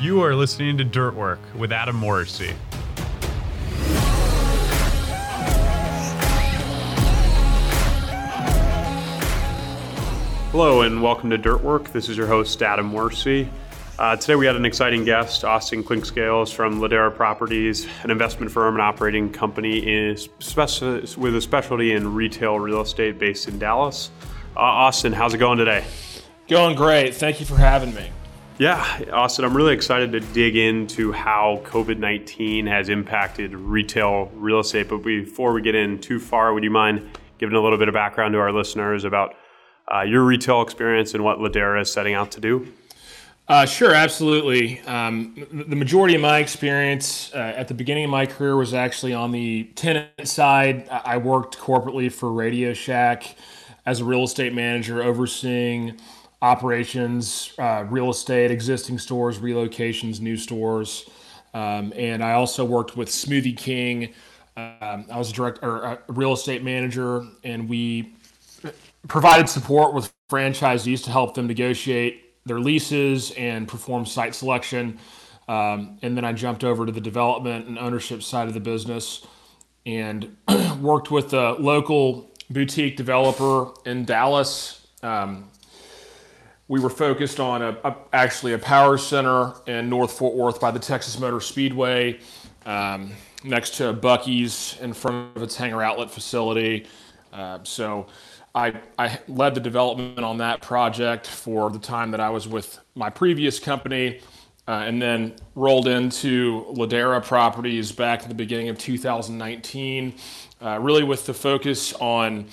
You 0.00 0.22
are 0.22 0.34
listening 0.34 0.78
to 0.78 0.84
Dirt 0.84 1.14
Work 1.14 1.40
with 1.54 1.72
Adam 1.72 1.94
Morrissey. 1.94 2.54
Hello 10.52 10.80
and 10.80 11.02
welcome 11.02 11.28
to 11.28 11.36
Dirt 11.36 11.62
Work. 11.62 11.92
This 11.92 12.08
is 12.08 12.16
your 12.16 12.26
host, 12.26 12.62
Adam 12.62 12.86
Morrissey. 12.86 13.50
Uh, 13.98 14.16
today 14.16 14.36
we 14.36 14.46
had 14.46 14.56
an 14.56 14.64
exciting 14.64 15.04
guest, 15.04 15.44
Austin 15.44 15.84
Clinkscales 15.84 16.50
from 16.50 16.80
Ladera 16.80 17.14
Properties, 17.14 17.86
an 18.02 18.10
investment 18.10 18.50
firm 18.50 18.76
and 18.76 18.82
operating 18.82 19.30
company 19.30 19.82
speci- 20.14 21.14
with 21.18 21.36
a 21.36 21.42
specialty 21.42 21.92
in 21.92 22.14
retail 22.14 22.58
real 22.58 22.80
estate 22.80 23.18
based 23.18 23.48
in 23.48 23.58
Dallas. 23.58 24.10
Uh, 24.56 24.60
Austin, 24.60 25.12
how's 25.12 25.34
it 25.34 25.38
going 25.38 25.58
today? 25.58 25.84
Going 26.48 26.74
great. 26.74 27.14
Thank 27.14 27.38
you 27.38 27.44
for 27.44 27.56
having 27.56 27.94
me. 27.94 28.10
Yeah, 28.60 29.06
Austin, 29.10 29.46
I'm 29.46 29.56
really 29.56 29.72
excited 29.72 30.12
to 30.12 30.20
dig 30.20 30.54
into 30.54 31.12
how 31.12 31.62
COVID 31.64 31.96
19 31.96 32.66
has 32.66 32.90
impacted 32.90 33.54
retail 33.54 34.30
real 34.34 34.60
estate. 34.60 34.90
But 34.90 34.98
before 34.98 35.54
we 35.54 35.62
get 35.62 35.74
in 35.74 35.98
too 35.98 36.20
far, 36.20 36.52
would 36.52 36.62
you 36.62 36.70
mind 36.70 37.08
giving 37.38 37.56
a 37.56 37.60
little 37.62 37.78
bit 37.78 37.88
of 37.88 37.94
background 37.94 38.34
to 38.34 38.38
our 38.38 38.52
listeners 38.52 39.04
about 39.04 39.34
uh, 39.90 40.02
your 40.02 40.24
retail 40.24 40.60
experience 40.60 41.14
and 41.14 41.24
what 41.24 41.38
Ladera 41.38 41.80
is 41.80 41.90
setting 41.90 42.12
out 42.12 42.32
to 42.32 42.40
do? 42.42 42.70
Uh, 43.48 43.64
sure, 43.64 43.94
absolutely. 43.94 44.80
Um, 44.80 45.46
the 45.50 45.74
majority 45.74 46.14
of 46.14 46.20
my 46.20 46.40
experience 46.40 47.32
uh, 47.32 47.54
at 47.56 47.66
the 47.66 47.74
beginning 47.74 48.04
of 48.04 48.10
my 48.10 48.26
career 48.26 48.56
was 48.56 48.74
actually 48.74 49.14
on 49.14 49.32
the 49.32 49.70
tenant 49.74 50.28
side. 50.28 50.86
I 50.90 51.16
worked 51.16 51.56
corporately 51.56 52.12
for 52.12 52.30
Radio 52.30 52.74
Shack 52.74 53.36
as 53.86 54.00
a 54.00 54.04
real 54.04 54.24
estate 54.24 54.52
manager, 54.52 55.02
overseeing 55.02 55.98
operations, 56.42 57.52
uh, 57.58 57.84
real 57.88 58.10
estate, 58.10 58.50
existing 58.50 58.98
stores, 58.98 59.38
relocations, 59.38 60.20
new 60.20 60.36
stores. 60.36 61.08
Um, 61.52 61.92
and 61.96 62.22
I 62.22 62.32
also 62.32 62.64
worked 62.64 62.96
with 62.96 63.08
Smoothie 63.08 63.56
King. 63.56 64.14
Um, 64.56 65.06
I 65.10 65.18
was 65.18 65.30
a 65.30 65.32
direct 65.32 65.60
or 65.62 65.82
a 65.82 65.98
real 66.08 66.32
estate 66.32 66.62
manager, 66.62 67.24
and 67.44 67.68
we 67.68 68.14
provided 69.08 69.48
support 69.48 69.94
with 69.94 70.12
franchisees 70.30 71.04
to 71.04 71.10
help 71.10 71.34
them 71.34 71.46
negotiate 71.46 72.34
their 72.46 72.60
leases 72.60 73.32
and 73.32 73.68
perform 73.68 74.06
site 74.06 74.34
selection. 74.34 74.98
Um, 75.48 75.98
and 76.02 76.16
then 76.16 76.24
I 76.24 76.32
jumped 76.32 76.62
over 76.64 76.86
to 76.86 76.92
the 76.92 77.00
development 77.00 77.66
and 77.66 77.78
ownership 77.78 78.22
side 78.22 78.48
of 78.48 78.54
the 78.54 78.60
business 78.60 79.26
and 79.84 80.36
worked 80.80 81.10
with 81.10 81.32
a 81.32 81.52
local 81.54 82.30
boutique 82.50 82.96
developer 82.96 83.72
in 83.84 84.04
Dallas. 84.04 84.86
Um, 85.02 85.49
we 86.70 86.78
were 86.78 86.88
focused 86.88 87.40
on 87.40 87.62
a, 87.62 87.76
a, 87.82 87.96
actually 88.12 88.52
a 88.52 88.58
power 88.58 88.96
center 88.96 89.54
in 89.66 89.88
North 89.88 90.12
Fort 90.12 90.36
Worth 90.36 90.60
by 90.60 90.70
the 90.70 90.78
Texas 90.78 91.18
Motor 91.18 91.40
Speedway, 91.40 92.20
um, 92.64 93.10
next 93.42 93.74
to 93.78 93.92
Buc-ee's 93.92 94.76
in 94.80 94.92
front 94.92 95.36
of 95.36 95.42
its 95.42 95.58
Tanger 95.58 95.84
outlet 95.84 96.12
facility. 96.12 96.86
Uh, 97.32 97.58
so 97.64 98.06
I, 98.54 98.80
I 98.96 99.18
led 99.26 99.56
the 99.56 99.60
development 99.60 100.20
on 100.20 100.38
that 100.38 100.62
project 100.62 101.26
for 101.26 101.70
the 101.70 101.78
time 101.80 102.12
that 102.12 102.20
I 102.20 102.30
was 102.30 102.46
with 102.46 102.78
my 102.94 103.10
previous 103.10 103.58
company, 103.58 104.20
uh, 104.68 104.84
and 104.86 105.02
then 105.02 105.34
rolled 105.56 105.88
into 105.88 106.66
Ladera 106.70 107.20
Properties 107.20 107.90
back 107.90 108.22
at 108.22 108.28
the 108.28 108.34
beginning 108.34 108.68
of 108.68 108.78
2019, 108.78 110.14
uh, 110.62 110.78
really 110.80 111.02
with 111.02 111.26
the 111.26 111.34
focus 111.34 111.94
on 111.94 112.46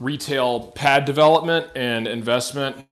retail 0.00 0.72
pad 0.72 1.04
development 1.04 1.68
and 1.76 2.08
investment 2.08 2.84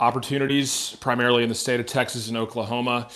opportunities, 0.00 0.96
primarily 1.00 1.42
in 1.42 1.48
the 1.48 1.54
state 1.54 1.80
of 1.80 1.86
Texas 1.86 2.28
and 2.28 2.36
Oklahoma. 2.36 3.08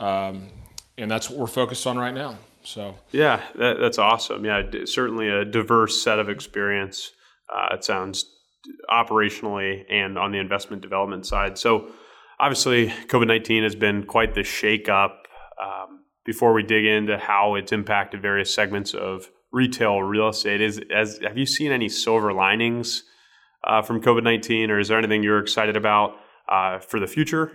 Um, 0.00 0.48
and 0.96 1.10
that's 1.10 1.30
what 1.30 1.38
we're 1.38 1.46
focused 1.46 1.86
on 1.86 1.98
right 1.98 2.14
now. 2.14 2.36
So 2.62 2.94
yeah, 3.12 3.42
that, 3.56 3.78
that's 3.80 3.98
awesome. 3.98 4.44
Yeah, 4.44 4.62
certainly 4.84 5.28
a 5.28 5.44
diverse 5.44 6.02
set 6.02 6.18
of 6.18 6.28
experience. 6.28 7.12
Uh, 7.52 7.74
it 7.74 7.84
sounds 7.84 8.26
operationally 8.90 9.84
and 9.90 10.18
on 10.18 10.32
the 10.32 10.38
investment 10.38 10.82
development 10.82 11.26
side. 11.26 11.56
So, 11.56 11.88
obviously, 12.38 12.88
COVID 12.88 13.26
19 13.26 13.62
has 13.62 13.74
been 13.74 14.04
quite 14.04 14.34
the 14.34 14.42
shakeup. 14.42 15.12
Um, 15.62 16.00
before 16.24 16.52
we 16.52 16.62
dig 16.62 16.84
into 16.84 17.16
how 17.16 17.54
it's 17.54 17.72
impacted 17.72 18.20
various 18.20 18.52
segments 18.52 18.92
of 18.92 19.30
retail 19.50 20.02
real 20.02 20.28
estate, 20.28 20.60
is 20.60 20.80
as 20.94 21.18
have 21.22 21.38
you 21.38 21.46
seen 21.46 21.72
any 21.72 21.88
silver 21.88 22.32
linings 22.32 23.04
uh, 23.64 23.82
from 23.82 24.00
COVID 24.00 24.22
19, 24.22 24.70
or 24.70 24.78
is 24.78 24.88
there 24.88 24.98
anything 24.98 25.22
you're 25.22 25.40
excited 25.40 25.76
about 25.76 26.16
uh, 26.48 26.78
for 26.78 27.00
the 27.00 27.06
future? 27.06 27.52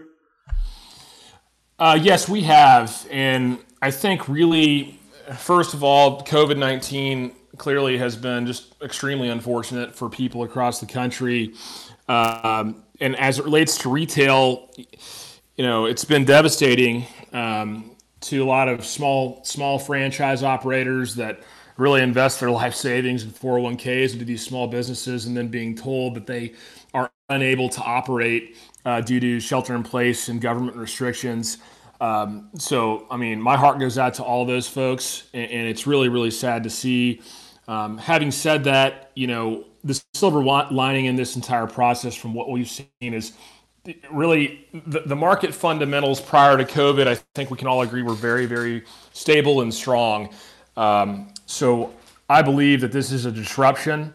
Uh, 1.80 1.97
yes, 2.02 2.30
we 2.30 2.41
have. 2.44 3.08
And 3.12 3.58
I 3.81 3.91
think 3.91 4.28
really, 4.30 5.00
first 5.38 5.74
of 5.74 5.84
all, 5.84 6.22
COVID 6.22 6.58
19 6.58 7.34
clearly 7.58 7.97
has 7.97 8.16
been 8.16 8.46
just 8.46 8.75
extremely 8.81 9.30
unfortunate 9.30 9.96
for 9.96 10.09
people 10.09 10.44
across 10.44 10.80
the 10.80 10.86
country. 10.86 11.53
Um, 12.08 12.84
and 13.00 13.16
as 13.18 13.40
it 13.40 13.46
relates 13.46 13.78
to 13.80 13.90
retail, 13.90 14.72
you 15.56 15.63
know, 15.63 15.86
it's 15.86 16.06
been 16.06 16.25
devastating 16.25 17.06
um, 17.31 17.96
to 18.22 18.44
a 18.44 18.46
lot 18.46 18.68
of 18.68 18.86
small 18.86 19.44
small 19.44 19.78
franchise 19.78 20.44
operators 20.44 21.16
that 21.16 21.42
really 21.78 22.02
invest 22.02 22.40
their 22.40 22.52
life 22.52 22.76
savings 22.76 23.24
in 23.24 23.32
401ks 23.32 24.14
into 24.14 24.26
these 24.26 24.44
small 24.44 24.68
businesses, 24.68 25.26
and 25.26 25.36
then 25.36 25.48
being 25.48 25.76
told 25.76 26.16
that 26.16 26.28
they 26.28 26.54
are 26.94 27.12
unable 27.30 27.70
to 27.70 27.82
operate 27.82 28.58
uh, 28.86 29.02
due 29.02 29.20
to 29.20 29.40
shelter 29.40 29.76
in 29.76 29.84
place 29.84 30.30
and 30.30 30.42
government 30.42 30.78
restrictions. 30.78 31.58
Um, 32.02 32.50
so, 32.58 33.08
I 33.10 33.18
mean, 33.18 33.42
my 33.42 33.56
heart 33.56 33.80
goes 33.80 33.98
out 33.98 34.14
to 34.16 34.24
all 34.24 34.46
those 34.46 34.68
folks, 34.68 35.24
and, 35.34 35.50
and 35.50 35.68
it's 35.68 35.88
really, 35.88 36.10
really 36.10 36.32
sad 36.32 36.64
to 36.64 36.70
see 36.70 37.22
um, 37.68 37.98
having 37.98 38.32
said 38.32 38.66
that, 38.66 39.12
you 39.16 39.28
know, 39.28 39.66
the 39.84 40.02
silver 40.14 40.44
lining 40.44 41.06
in 41.06 41.16
this 41.16 41.36
entire 41.36 41.68
process 41.68 42.16
from 42.16 42.34
what 42.34 42.50
we've 42.50 42.70
seen 42.70 43.14
is 43.14 43.34
really 44.12 44.66
the, 44.86 45.02
the 45.02 45.16
market 45.16 45.54
fundamentals 45.54 46.22
prior 46.22 46.58
to 46.58 46.64
COVID, 46.64 47.08
I 47.08 47.16
think 47.36 47.52
we 47.52 47.58
can 47.58 47.68
all 47.68 47.82
agree 47.82 48.02
were 48.02 48.14
very, 48.14 48.46
very 48.46 48.84
stable 49.12 49.62
and 49.62 49.74
strong. 49.74 50.34
Um, 50.78 51.33
so 51.46 51.94
I 52.30 52.42
believe 52.42 52.81
that 52.81 52.92
this 52.92 53.12
is 53.12 53.26
a 53.26 53.31
disruption 53.31 54.14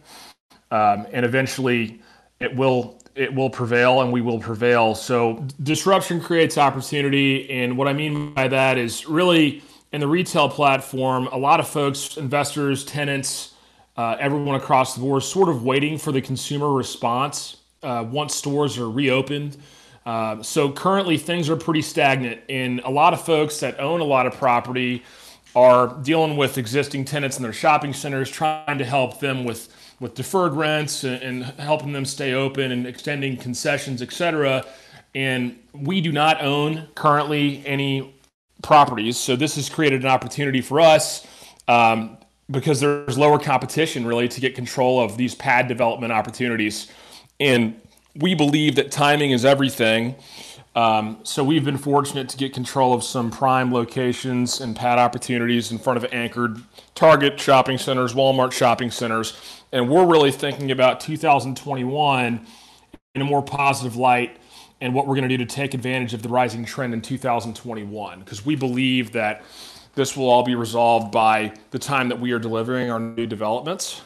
um, 0.70 1.06
and 1.12 1.24
eventually 1.24 2.00
it 2.40 2.54
will 2.54 2.98
it 3.14 3.34
will 3.34 3.50
prevail 3.50 4.00
and 4.02 4.12
we 4.12 4.20
will 4.20 4.38
prevail. 4.38 4.94
So 4.94 5.44
disruption 5.64 6.20
creates 6.20 6.56
opportunity. 6.56 7.50
And 7.50 7.76
what 7.76 7.88
I 7.88 7.92
mean 7.92 8.32
by 8.32 8.46
that 8.46 8.78
is 8.78 9.06
really 9.06 9.60
in 9.92 10.00
the 10.00 10.06
retail 10.06 10.48
platform, 10.48 11.26
a 11.32 11.36
lot 11.36 11.58
of 11.58 11.66
folks, 11.66 12.16
investors, 12.16 12.84
tenants, 12.84 13.54
uh, 13.96 14.16
everyone 14.20 14.54
across 14.54 14.94
the 14.94 15.00
board, 15.00 15.24
sort 15.24 15.48
of 15.48 15.64
waiting 15.64 15.98
for 15.98 16.12
the 16.12 16.20
consumer 16.20 16.72
response 16.72 17.56
uh, 17.82 18.06
once 18.08 18.36
stores 18.36 18.78
are 18.78 18.88
reopened. 18.88 19.56
Uh, 20.06 20.40
so 20.40 20.70
currently, 20.70 21.18
things 21.18 21.50
are 21.50 21.56
pretty 21.56 21.82
stagnant, 21.82 22.40
and 22.48 22.80
a 22.84 22.88
lot 22.88 23.12
of 23.12 23.20
folks 23.20 23.60
that 23.60 23.78
own 23.80 24.00
a 24.00 24.04
lot 24.04 24.26
of 24.26 24.34
property 24.34 25.02
are 25.58 25.88
dealing 26.02 26.36
with 26.36 26.56
existing 26.56 27.04
tenants 27.04 27.36
in 27.36 27.42
their 27.42 27.52
shopping 27.52 27.92
centers, 27.92 28.30
trying 28.30 28.78
to 28.78 28.84
help 28.84 29.18
them 29.18 29.44
with 29.44 29.62
with 30.00 30.14
deferred 30.14 30.54
rents 30.54 31.02
and, 31.04 31.20
and 31.22 31.44
helping 31.58 31.92
them 31.92 32.04
stay 32.04 32.32
open 32.32 32.70
and 32.70 32.86
extending 32.86 33.36
concessions, 33.36 34.00
et 34.00 34.12
cetera. 34.12 34.64
And 35.14 35.58
we 35.72 36.00
do 36.00 36.12
not 36.12 36.40
own 36.40 36.86
currently 36.94 37.66
any 37.66 38.14
properties. 38.62 39.16
So 39.16 39.34
this 39.34 39.56
has 39.56 39.68
created 39.68 40.02
an 40.02 40.08
opportunity 40.08 40.60
for 40.60 40.80
us 40.80 41.26
um, 41.66 42.16
because 42.48 42.78
there's 42.78 43.18
lower 43.18 43.40
competition 43.40 44.06
really 44.06 44.28
to 44.28 44.40
get 44.40 44.54
control 44.54 45.00
of 45.00 45.16
these 45.16 45.34
pad 45.34 45.66
development 45.66 46.12
opportunities. 46.12 46.86
And 47.40 47.80
we 48.14 48.34
believe 48.34 48.76
that 48.76 48.92
timing 48.92 49.32
is 49.32 49.44
everything. 49.44 50.14
Um, 50.78 51.18
so 51.24 51.42
we've 51.42 51.64
been 51.64 51.76
fortunate 51.76 52.28
to 52.28 52.36
get 52.36 52.54
control 52.54 52.94
of 52.94 53.02
some 53.02 53.32
prime 53.32 53.74
locations 53.74 54.60
and 54.60 54.76
pad 54.76 55.00
opportunities 55.00 55.72
in 55.72 55.78
front 55.78 55.96
of 55.96 56.06
anchored 56.12 56.62
Target 56.94 57.40
shopping 57.40 57.78
centers, 57.78 58.14
Walmart 58.14 58.52
shopping 58.52 58.92
centers, 58.92 59.36
and 59.72 59.90
we're 59.90 60.06
really 60.06 60.30
thinking 60.30 60.70
about 60.70 61.00
2021 61.00 62.46
in 63.16 63.20
a 63.20 63.24
more 63.24 63.42
positive 63.42 63.96
light 63.96 64.36
and 64.80 64.94
what 64.94 65.08
we're 65.08 65.16
going 65.16 65.28
to 65.28 65.36
do 65.36 65.44
to 65.44 65.52
take 65.52 65.74
advantage 65.74 66.14
of 66.14 66.22
the 66.22 66.28
rising 66.28 66.64
trend 66.64 66.94
in 66.94 67.02
2021 67.02 68.20
because 68.20 68.46
we 68.46 68.54
believe 68.54 69.10
that 69.10 69.42
this 69.96 70.16
will 70.16 70.30
all 70.30 70.44
be 70.44 70.54
resolved 70.54 71.10
by 71.10 71.52
the 71.72 71.78
time 71.80 72.08
that 72.08 72.20
we 72.20 72.30
are 72.30 72.38
delivering 72.38 72.88
our 72.88 73.00
new 73.00 73.26
developments. 73.26 74.02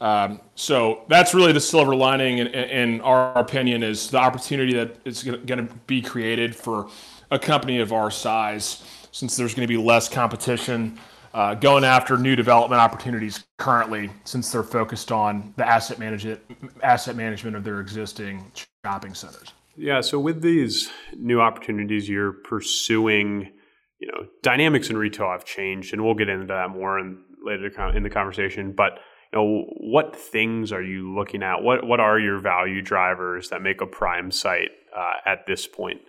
Um, 0.00 0.40
so 0.54 1.04
that's 1.08 1.34
really 1.34 1.52
the 1.52 1.60
silver 1.60 1.94
lining, 1.94 2.38
in, 2.38 2.48
in, 2.48 3.00
our 3.00 3.36
opinion, 3.38 3.82
is 3.82 4.10
the 4.10 4.18
opportunity 4.18 4.74
that 4.74 4.96
is 5.04 5.22
going 5.22 5.46
to 5.46 5.68
be 5.86 6.02
created 6.02 6.54
for 6.54 6.88
a 7.30 7.38
company 7.38 7.80
of 7.80 7.92
our 7.92 8.10
size, 8.10 8.82
since 9.12 9.36
there's 9.36 9.54
going 9.54 9.66
to 9.66 9.72
be 9.72 9.82
less 9.82 10.08
competition 10.08 10.98
uh, 11.34 11.52
going 11.54 11.84
after 11.84 12.16
new 12.16 12.36
development 12.36 12.80
opportunities 12.80 13.44
currently, 13.58 14.08
since 14.22 14.52
they're 14.52 14.62
focused 14.62 15.10
on 15.10 15.52
the 15.56 15.68
asset 15.68 15.98
management 15.98 16.40
asset 16.82 17.16
management 17.16 17.56
of 17.56 17.64
their 17.64 17.80
existing 17.80 18.50
shopping 18.84 19.14
centers. 19.14 19.52
Yeah. 19.76 20.00
So 20.00 20.20
with 20.20 20.42
these 20.42 20.90
new 21.16 21.40
opportunities 21.40 22.08
you're 22.08 22.32
pursuing, 22.32 23.50
you 23.98 24.08
know, 24.08 24.28
dynamics 24.42 24.90
in 24.90 24.96
retail 24.96 25.30
have 25.30 25.44
changed, 25.44 25.92
and 25.92 26.04
we'll 26.04 26.14
get 26.14 26.28
into 26.28 26.46
that 26.46 26.70
more 26.70 27.00
in 27.00 27.18
later 27.44 27.66
in 27.96 28.04
the 28.04 28.10
conversation. 28.10 28.72
But 28.72 29.00
you 29.34 29.40
know, 29.40 29.64
what 29.78 30.14
things 30.14 30.72
are 30.72 30.82
you 30.82 31.12
looking 31.12 31.42
at? 31.42 31.62
What 31.62 31.84
what 31.86 32.00
are 32.00 32.18
your 32.18 32.38
value 32.38 32.80
drivers 32.80 33.48
that 33.48 33.62
make 33.62 33.80
a 33.80 33.86
prime 33.86 34.30
site 34.30 34.70
uh, 34.96 35.14
at 35.26 35.46
this 35.46 35.66
point? 35.66 36.00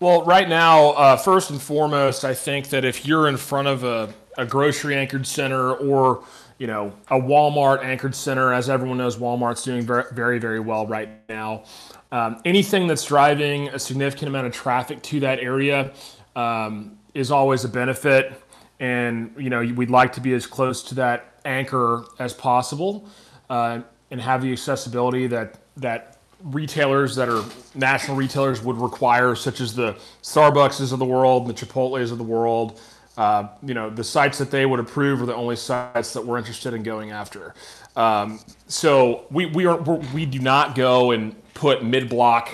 Well, 0.00 0.24
right 0.24 0.48
now, 0.48 0.90
uh, 0.90 1.16
first 1.16 1.50
and 1.50 1.60
foremost, 1.60 2.24
I 2.24 2.34
think 2.34 2.70
that 2.70 2.84
if 2.84 3.06
you're 3.06 3.28
in 3.28 3.36
front 3.36 3.68
of 3.68 3.84
a, 3.84 4.12
a 4.36 4.44
grocery 4.44 4.96
anchored 4.96 5.26
center 5.26 5.74
or 5.74 6.24
you 6.58 6.66
know 6.66 6.94
a 7.08 7.20
Walmart 7.20 7.84
anchored 7.84 8.14
center, 8.14 8.52
as 8.52 8.70
everyone 8.70 8.96
knows, 8.96 9.16
Walmart's 9.16 9.62
doing 9.62 9.86
very 9.86 10.38
very, 10.38 10.60
well 10.60 10.86
right 10.86 11.10
now. 11.28 11.64
Um, 12.10 12.40
anything 12.44 12.86
that's 12.86 13.04
driving 13.04 13.68
a 13.68 13.78
significant 13.78 14.28
amount 14.28 14.46
of 14.46 14.54
traffic 14.54 15.02
to 15.02 15.20
that 15.20 15.40
area 15.40 15.92
um, 16.34 16.98
is 17.12 17.30
always 17.30 17.64
a 17.64 17.68
benefit, 17.68 18.40
and 18.80 19.34
you 19.36 19.50
know 19.50 19.60
we'd 19.76 19.90
like 19.90 20.14
to 20.14 20.22
be 20.22 20.32
as 20.32 20.46
close 20.46 20.82
to 20.84 20.94
that 20.94 21.33
anchor 21.44 22.04
as 22.18 22.32
possible, 22.32 23.08
uh, 23.50 23.80
and 24.10 24.20
have 24.20 24.42
the 24.42 24.52
accessibility 24.52 25.26
that 25.28 25.58
that 25.76 26.18
retailers 26.42 27.16
that 27.16 27.28
are 27.28 27.42
national 27.74 28.16
retailers 28.16 28.62
would 28.62 28.76
require, 28.76 29.34
such 29.34 29.60
as 29.60 29.74
the 29.74 29.96
Starbucks 30.22 30.92
of 30.92 30.98
the 30.98 31.04
world, 31.04 31.46
the 31.46 31.54
Chipotle's 31.54 32.10
of 32.10 32.18
the 32.18 32.24
world. 32.24 32.80
Uh, 33.16 33.48
you 33.62 33.74
know, 33.74 33.90
the 33.90 34.04
sites 34.04 34.38
that 34.38 34.50
they 34.50 34.66
would 34.66 34.80
approve 34.80 35.22
are 35.22 35.26
the 35.26 35.34
only 35.34 35.56
sites 35.56 36.12
that 36.12 36.24
we're 36.24 36.36
interested 36.36 36.74
in 36.74 36.82
going 36.82 37.12
after. 37.12 37.54
Um, 37.96 38.40
so 38.66 39.26
we 39.30 39.46
we 39.46 39.66
are 39.66 39.80
we 40.12 40.26
do 40.26 40.40
not 40.40 40.74
go 40.74 41.12
and 41.12 41.34
put 41.54 41.84
mid 41.84 42.08
block, 42.08 42.50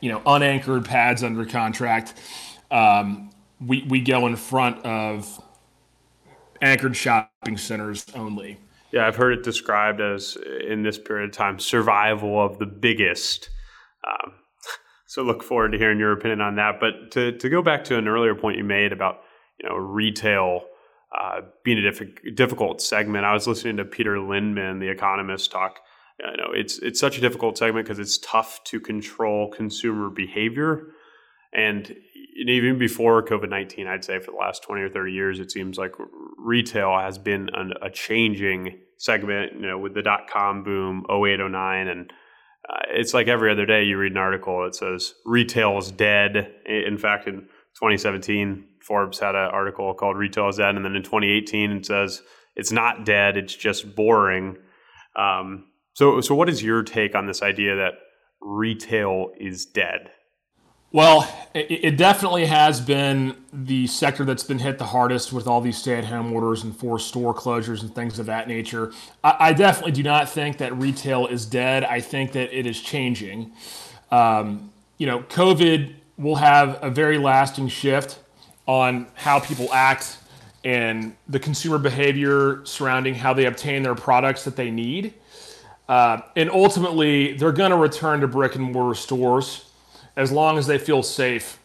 you 0.00 0.10
know, 0.10 0.22
unanchored 0.26 0.84
pads 0.84 1.22
under 1.22 1.44
contract. 1.44 2.14
Um, 2.70 3.30
we 3.64 3.82
we 3.82 4.00
go 4.00 4.26
in 4.26 4.36
front 4.36 4.84
of 4.84 5.42
anchored 6.60 6.96
shopping 6.96 7.56
centers 7.56 8.06
only. 8.14 8.58
Yeah, 8.92 9.06
I've 9.06 9.16
heard 9.16 9.32
it 9.32 9.42
described 9.42 10.00
as 10.00 10.36
in 10.66 10.82
this 10.82 10.98
period 10.98 11.30
of 11.30 11.36
time 11.36 11.58
survival 11.58 12.40
of 12.40 12.58
the 12.58 12.66
biggest. 12.66 13.50
Um, 14.06 14.32
so 15.06 15.22
look 15.22 15.42
forward 15.42 15.72
to 15.72 15.78
hearing 15.78 15.98
your 15.98 16.12
opinion 16.12 16.40
on 16.40 16.56
that. 16.56 16.80
But 16.80 17.10
to 17.12 17.32
to 17.32 17.48
go 17.48 17.62
back 17.62 17.84
to 17.84 17.98
an 17.98 18.08
earlier 18.08 18.34
point 18.34 18.58
you 18.58 18.64
made 18.64 18.92
about 18.92 19.20
you 19.60 19.68
know 19.68 19.76
retail 19.76 20.66
uh, 21.18 21.42
being 21.64 21.78
a 21.78 21.82
diff- 21.82 22.34
difficult 22.34 22.80
segment, 22.80 23.24
I 23.24 23.32
was 23.32 23.46
listening 23.46 23.76
to 23.78 23.84
Peter 23.84 24.16
Linneman, 24.16 24.80
the 24.80 24.88
economist, 24.88 25.50
talk. 25.50 25.80
You 26.18 26.36
know, 26.36 26.52
it's 26.52 26.78
it's 26.78 26.98
such 26.98 27.18
a 27.18 27.20
difficult 27.20 27.58
segment 27.58 27.86
because 27.86 27.98
it's 27.98 28.18
tough 28.18 28.62
to 28.64 28.80
control 28.80 29.50
consumer 29.50 30.08
behavior, 30.08 30.88
and 31.56 31.96
even 32.36 32.78
before 32.78 33.24
COVID 33.24 33.48
19, 33.48 33.86
I'd 33.86 34.04
say 34.04 34.20
for 34.20 34.30
the 34.30 34.36
last 34.36 34.62
20 34.62 34.82
or 34.82 34.90
30 34.90 35.12
years, 35.12 35.40
it 35.40 35.50
seems 35.50 35.78
like 35.78 35.92
retail 36.36 36.98
has 36.98 37.16
been 37.16 37.48
an, 37.54 37.72
a 37.82 37.88
changing 37.88 38.78
segment, 38.98 39.54
you 39.54 39.66
know, 39.66 39.78
with 39.78 39.94
the 39.94 40.02
dot 40.02 40.28
com 40.30 40.62
boom, 40.62 41.06
08, 41.10 41.38
09. 41.38 41.88
And 41.88 42.12
uh, 42.68 42.82
it's 42.90 43.14
like 43.14 43.26
every 43.26 43.50
other 43.50 43.64
day 43.64 43.84
you 43.84 43.96
read 43.96 44.12
an 44.12 44.18
article 44.18 44.62
that 44.64 44.74
says 44.74 45.14
retail 45.24 45.78
is 45.78 45.90
dead. 45.90 46.52
In 46.66 46.98
fact, 46.98 47.26
in 47.26 47.40
2017, 47.76 48.64
Forbes 48.82 49.18
had 49.18 49.34
an 49.34 49.50
article 49.50 49.94
called 49.94 50.18
Retail 50.18 50.50
is 50.50 50.56
Dead. 50.56 50.74
And 50.74 50.84
then 50.84 50.94
in 50.94 51.02
2018, 51.02 51.72
it 51.72 51.86
says 51.86 52.20
it's 52.54 52.70
not 52.70 53.06
dead, 53.06 53.38
it's 53.38 53.54
just 53.54 53.96
boring. 53.96 54.58
Um, 55.16 55.64
so, 55.94 56.20
so, 56.20 56.34
what 56.34 56.50
is 56.50 56.62
your 56.62 56.82
take 56.82 57.14
on 57.14 57.26
this 57.26 57.42
idea 57.42 57.76
that 57.76 57.94
retail 58.42 59.30
is 59.40 59.64
dead? 59.64 60.10
Well, 60.92 61.28
it, 61.52 61.66
it, 61.84 61.96
definitely 61.96 62.46
has 62.46 62.80
been 62.80 63.36
the 63.52 63.86
sector 63.88 64.24
that's 64.24 64.44
been 64.44 64.60
hit 64.60 64.78
the 64.78 64.86
hardest 64.86 65.32
with 65.32 65.46
all 65.46 65.60
these 65.60 65.76
stay 65.76 65.96
at 65.96 66.04
home 66.04 66.32
orders 66.32 66.62
and 66.62 66.74
forced 66.76 67.08
store 67.08 67.34
closures 67.34 67.82
and 67.82 67.92
things 67.94 68.18
of 68.18 68.26
that 68.26 68.46
nature. 68.46 68.92
I, 69.24 69.36
I, 69.40 69.52
definitely 69.52 69.92
do 69.92 70.04
not 70.04 70.28
think 70.28 70.58
that 70.58 70.74
retail 70.76 71.26
is 71.26 71.44
dead. 71.44 71.82
I 71.82 72.00
think 72.00 72.32
that 72.32 72.56
it 72.56 72.66
is 72.66 72.80
changing. 72.80 73.52
Um, 74.12 74.70
you 74.96 75.06
know, 75.06 75.20
COVID 75.20 75.92
will 76.18 76.36
have 76.36 76.78
a 76.82 76.88
very 76.88 77.18
lasting 77.18 77.68
shift 77.68 78.20
on 78.66 79.08
how 79.14 79.40
people 79.40 79.72
act 79.72 80.18
and 80.64 81.16
the 81.28 81.38
consumer 81.38 81.78
behavior 81.78 82.64
surrounding 82.64 83.14
how 83.14 83.34
they 83.34 83.46
obtain 83.46 83.82
their 83.82 83.94
products 83.96 84.44
that 84.44 84.56
they 84.56 84.70
need. 84.70 85.14
Uh, 85.88 86.20
and 86.36 86.50
ultimately, 86.50 87.34
they're 87.34 87.52
going 87.52 87.70
to 87.70 87.76
return 87.76 88.20
to 88.20 88.28
brick 88.28 88.54
and 88.54 88.72
mortar 88.72 88.94
stores 88.94 89.65
as 90.16 90.32
long 90.32 90.58
as 90.58 90.66
they 90.66 90.78
feel 90.78 91.02
safe 91.02 91.58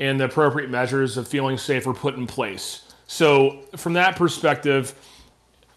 and 0.00 0.18
the 0.18 0.24
appropriate 0.24 0.70
measures 0.70 1.16
of 1.16 1.28
feeling 1.28 1.56
safe 1.56 1.86
are 1.86 1.94
put 1.94 2.14
in 2.16 2.26
place. 2.26 2.92
So, 3.06 3.60
from 3.76 3.92
that 3.94 4.16
perspective, 4.16 4.94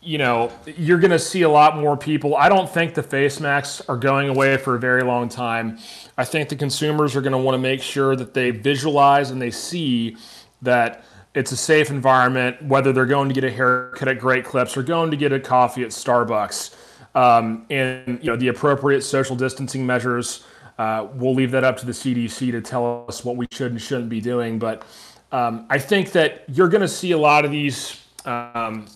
you 0.02 0.18
know, 0.18 0.52
you're 0.66 1.00
going 1.00 1.12
to 1.12 1.20
see 1.20 1.42
a 1.42 1.50
lot 1.50 1.76
more 1.76 1.98
people. 1.98 2.36
I 2.36 2.50
don't 2.50 2.70
think 2.70 2.94
the 2.94 3.04
face 3.04 3.40
masks 3.40 3.82
are 3.90 3.98
going 3.98 4.30
away 4.30 4.58
for 4.58 4.76
a 4.76 4.80
very 4.80 5.04
long 5.04 5.28
time. 5.28 5.80
I 6.18 6.24
think 6.24 6.50
the 6.50 6.56
consumers 6.56 7.16
are 7.16 7.22
going 7.22 7.34
to 7.34 7.38
want 7.38 7.56
to 7.56 7.60
make 7.60 7.82
sure 7.82 8.16
that 8.16 8.34
they 8.34 8.52
visualize 8.52 9.32
and 9.32 9.42
they 9.42 9.52
see 9.52 10.16
that 10.62 11.04
it's 11.36 11.52
a 11.52 11.58
safe 11.58 11.90
environment, 11.90 12.64
whether 12.64 12.94
they're 12.94 13.06
going 13.06 13.28
to 13.28 13.36
get 13.36 13.44
a 13.44 13.52
haircut 13.52 14.08
at 14.08 14.18
Great 14.18 14.46
Clips 14.46 14.78
or 14.78 14.84
going 14.84 15.12
to 15.12 15.18
get 15.18 15.34
a 15.34 15.40
coffee 15.40 15.84
at 15.84 15.90
Starbucks. 15.90 16.74
Um, 17.14 17.66
and 17.70 18.20
you 18.24 18.30
know 18.30 18.36
the 18.36 18.48
appropriate 18.48 19.02
social 19.02 19.36
distancing 19.36 19.86
measures 19.86 20.46
uh, 20.78 21.08
we'll 21.14 21.34
leave 21.34 21.52
that 21.52 21.64
up 21.64 21.78
to 21.78 21.86
the 21.86 21.92
CDC 21.92 22.52
to 22.52 22.62
tell 22.62 23.06
us 23.08 23.26
what 23.26 23.36
we 23.36 23.48
should 23.52 23.72
and 23.72 23.82
shouldn't 23.82 24.10
be 24.10 24.22
doing. 24.22 24.60
But 24.60 24.84
um, 25.32 25.66
I 25.70 25.80
think 25.80 26.12
that 26.12 26.44
you're 26.48 26.70
going 26.70 26.82
to 26.82 26.88
see 26.88 27.12
a 27.12 27.18
lot 27.18 27.46
of 27.46 27.52
these 27.52 28.02
um, 28.26 28.88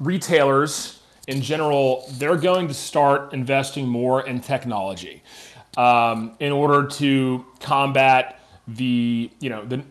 retailers 0.00 0.98
in 1.28 1.42
general, 1.42 2.06
they're 2.12 2.36
going 2.36 2.68
to 2.68 2.74
start 2.74 3.34
investing 3.34 3.86
more 3.86 4.26
in 4.26 4.40
technology 4.40 5.22
um, 5.76 6.32
in 6.40 6.52
order 6.52 6.88
to 6.88 7.44
combat 7.60 8.40
the, 8.66 9.30
you 9.38 9.50
know, 9.50 9.64
the, 9.64 9.82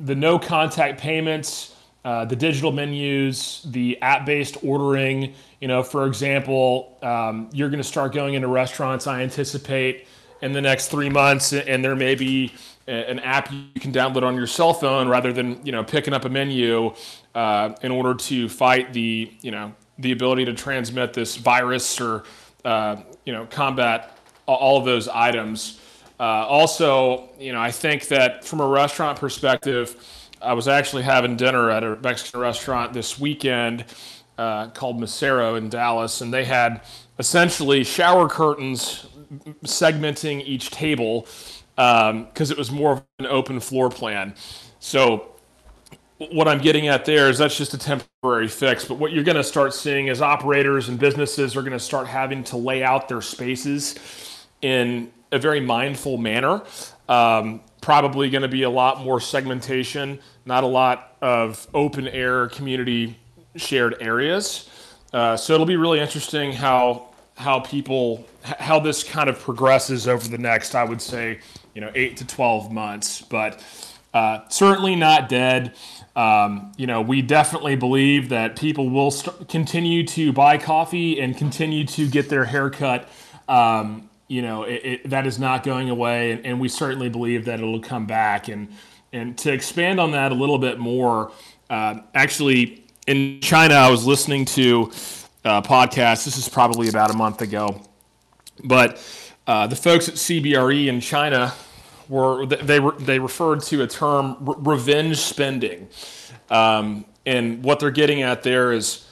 the 0.00 0.14
no 0.14 0.38
contact 0.38 1.00
payments. 1.00 1.72
Uh, 2.04 2.24
the 2.24 2.36
digital 2.36 2.70
menus, 2.70 3.66
the 3.72 4.00
app-based 4.00 4.58
ordering. 4.62 5.34
You 5.60 5.66
know, 5.66 5.82
for 5.82 6.06
example, 6.06 6.96
um, 7.02 7.50
you're 7.52 7.68
going 7.68 7.82
to 7.82 7.88
start 7.88 8.12
going 8.12 8.34
into 8.34 8.46
restaurants. 8.46 9.08
I 9.08 9.22
anticipate 9.22 10.06
in 10.42 10.52
the 10.52 10.60
next 10.60 10.88
three 10.88 11.08
months, 11.08 11.52
and 11.52 11.84
there 11.84 11.96
may 11.96 12.14
be 12.14 12.52
an 12.86 13.18
app 13.20 13.50
you 13.50 13.80
can 13.80 13.92
download 13.92 14.22
on 14.22 14.36
your 14.36 14.46
cell 14.46 14.72
phone 14.72 15.08
rather 15.08 15.32
than 15.32 15.64
you 15.64 15.72
know 15.72 15.82
picking 15.82 16.14
up 16.14 16.24
a 16.24 16.28
menu 16.28 16.92
uh, 17.34 17.74
in 17.82 17.90
order 17.90 18.14
to 18.14 18.48
fight 18.48 18.92
the 18.92 19.32
you 19.40 19.50
know 19.50 19.74
the 19.98 20.12
ability 20.12 20.44
to 20.44 20.52
transmit 20.52 21.12
this 21.12 21.36
virus 21.36 22.00
or 22.00 22.24
uh, 22.64 22.96
you 23.24 23.32
know 23.32 23.46
combat 23.46 24.16
all 24.46 24.78
of 24.78 24.84
those 24.84 25.08
items. 25.08 25.80
Uh, 26.18 26.22
also, 26.22 27.28
you 27.38 27.52
know, 27.52 27.60
I 27.60 27.70
think 27.70 28.08
that 28.08 28.44
from 28.44 28.60
a 28.60 28.66
restaurant 28.66 29.18
perspective, 29.18 30.02
I 30.40 30.54
was 30.54 30.68
actually 30.68 31.02
having 31.02 31.36
dinner 31.36 31.70
at 31.70 31.82
a 31.82 31.96
Mexican 31.96 32.40
restaurant 32.40 32.92
this 32.92 33.18
weekend 33.18 33.84
uh, 34.38 34.68
called 34.68 34.98
Mesero 34.98 35.58
in 35.58 35.68
Dallas, 35.68 36.20
and 36.20 36.32
they 36.32 36.44
had 36.44 36.82
essentially 37.18 37.84
shower 37.84 38.28
curtains 38.28 39.06
segmenting 39.64 40.44
each 40.44 40.70
table 40.70 41.26
because 41.76 42.10
um, 42.10 42.28
it 42.52 42.56
was 42.56 42.70
more 42.70 42.92
of 42.92 43.02
an 43.18 43.26
open 43.26 43.60
floor 43.60 43.90
plan. 43.90 44.34
So 44.80 45.36
what 46.18 46.48
I'm 46.48 46.60
getting 46.60 46.88
at 46.88 47.04
there 47.04 47.28
is 47.28 47.38
that's 47.38 47.56
just 47.56 47.74
a 47.74 47.78
temporary 47.78 48.48
fix. 48.48 48.84
But 48.84 48.94
what 48.94 49.12
you're 49.12 49.24
going 49.24 49.36
to 49.36 49.44
start 49.44 49.74
seeing 49.74 50.06
is 50.06 50.22
operators 50.22 50.88
and 50.88 50.98
businesses 50.98 51.56
are 51.56 51.60
going 51.60 51.72
to 51.72 51.78
start 51.78 52.06
having 52.06 52.42
to 52.44 52.56
lay 52.56 52.82
out 52.82 53.08
their 53.08 53.20
spaces 53.20 54.46
in 54.62 55.12
a 55.32 55.38
very 55.38 55.60
mindful 55.60 56.16
manner. 56.16 56.62
Um, 57.08 57.60
probably 57.80 58.30
going 58.30 58.42
to 58.42 58.48
be 58.48 58.62
a 58.62 58.70
lot 58.70 59.04
more 59.04 59.20
segmentation, 59.20 60.18
not 60.44 60.64
a 60.64 60.66
lot 60.66 61.16
of 61.20 61.68
open 61.74 62.08
air 62.08 62.48
community 62.48 63.18
shared 63.54 63.96
areas. 64.00 64.68
Uh, 65.12 65.36
so 65.36 65.54
it'll 65.54 65.66
be 65.66 65.76
really 65.76 66.00
interesting 66.00 66.52
how 66.52 67.08
how 67.36 67.60
people 67.60 68.26
how 68.42 68.80
this 68.80 69.04
kind 69.04 69.28
of 69.28 69.38
progresses 69.38 70.08
over 70.08 70.26
the 70.26 70.38
next 70.38 70.74
i 70.74 70.82
would 70.82 71.02
say 71.02 71.38
you 71.76 71.82
know 71.82 71.92
8 71.94 72.16
to 72.16 72.26
12 72.26 72.72
months. 72.72 73.20
But 73.20 73.62
uh, 74.12 74.48
certainly 74.48 74.96
not 74.96 75.28
dead. 75.28 75.74
Um, 76.16 76.72
you 76.78 76.86
know 76.86 77.02
we 77.02 77.20
definitely 77.20 77.76
believe 77.76 78.30
that 78.30 78.56
people 78.56 78.88
will 78.88 79.10
st- 79.10 79.48
continue 79.50 80.04
to 80.06 80.32
buy 80.32 80.56
coffee 80.56 81.20
and 81.20 81.36
continue 81.36 81.84
to 81.88 82.08
get 82.08 82.30
their 82.30 82.46
haircut 82.46 83.06
um, 83.48 84.08
you 84.26 84.40
know 84.40 84.62
it, 84.62 84.80
it, 84.82 85.10
that 85.10 85.26
is 85.26 85.38
not 85.38 85.62
going 85.62 85.90
away 85.90 86.32
and, 86.32 86.46
and, 86.46 86.58
we 86.58 86.70
certainly 86.70 87.10
believe 87.10 87.44
that 87.44 87.60
it'll 87.60 87.80
come 87.80 88.06
back. 88.06 88.48
And 88.48 88.68
and 89.12 89.36
to 89.38 89.52
expand 89.52 90.00
on 90.00 90.12
that 90.12 90.32
a 90.32 90.34
little 90.34 90.58
bit 90.58 90.78
more 90.78 91.30
uh, 91.68 92.00
actually 92.14 92.82
in 93.06 93.40
china 93.40 93.74
i 93.74 93.88
was 93.88 94.04
listening 94.04 94.44
to 94.44 94.90
uh, 95.46 95.62
podcast. 95.62 96.24
This 96.24 96.36
is 96.36 96.48
probably 96.48 96.88
about 96.88 97.10
a 97.10 97.16
month 97.16 97.40
ago, 97.40 97.80
but 98.64 99.00
uh, 99.46 99.68
the 99.68 99.76
folks 99.76 100.08
at 100.08 100.16
CBRE 100.16 100.88
in 100.88 101.00
China 101.00 101.54
were 102.08 102.46
they 102.46 102.80
were 102.80 102.92
they 102.98 103.18
referred 103.20 103.62
to 103.62 103.82
a 103.82 103.86
term 103.86 104.36
revenge 104.40 105.18
spending, 105.18 105.88
um, 106.50 107.04
and 107.24 107.62
what 107.62 107.78
they're 107.78 107.90
getting 107.92 108.22
at 108.22 108.42
there 108.42 108.72
is 108.72 109.06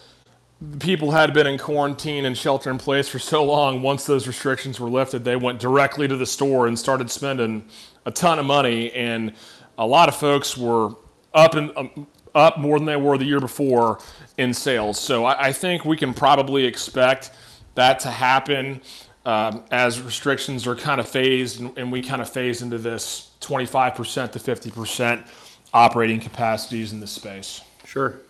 people 0.80 1.12
had 1.12 1.32
been 1.32 1.46
in 1.46 1.56
quarantine 1.56 2.24
and 2.24 2.36
shelter 2.36 2.70
in 2.70 2.78
place 2.78 3.08
for 3.08 3.20
so 3.20 3.44
long. 3.44 3.80
Once 3.80 4.04
those 4.04 4.26
restrictions 4.26 4.80
were 4.80 4.90
lifted, 4.90 5.24
they 5.24 5.36
went 5.36 5.60
directly 5.60 6.08
to 6.08 6.16
the 6.16 6.26
store 6.26 6.66
and 6.66 6.76
started 6.76 7.10
spending 7.10 7.64
a 8.06 8.10
ton 8.10 8.40
of 8.40 8.46
money, 8.46 8.90
and 8.92 9.34
a 9.78 9.86
lot 9.86 10.08
of 10.08 10.16
folks 10.16 10.56
were 10.56 10.96
up 11.32 11.54
and 11.54 11.70
um, 11.76 12.06
up 12.34 12.58
more 12.58 12.78
than 12.78 12.86
they 12.86 12.96
were 12.96 13.16
the 13.18 13.24
year 13.24 13.40
before 13.40 13.98
in 14.36 14.52
sales. 14.52 14.98
So 14.98 15.24
I, 15.24 15.48
I 15.48 15.52
think 15.52 15.84
we 15.84 15.96
can 15.96 16.14
probably 16.14 16.64
expect 16.64 17.30
that 17.74 18.00
to 18.00 18.10
happen 18.10 18.80
um, 19.24 19.64
as 19.70 20.00
restrictions 20.00 20.66
are 20.66 20.76
kind 20.76 21.00
of 21.00 21.08
phased 21.08 21.60
and, 21.60 21.76
and 21.78 21.90
we 21.90 22.02
kind 22.02 22.20
of 22.20 22.28
phase 22.28 22.62
into 22.62 22.78
this 22.78 23.30
25% 23.40 24.32
to 24.32 24.38
50% 24.38 25.26
operating 25.72 26.20
capacities 26.20 26.92
in 26.92 27.00
this 27.00 27.12
space. 27.12 27.60
Sure. 27.84 28.20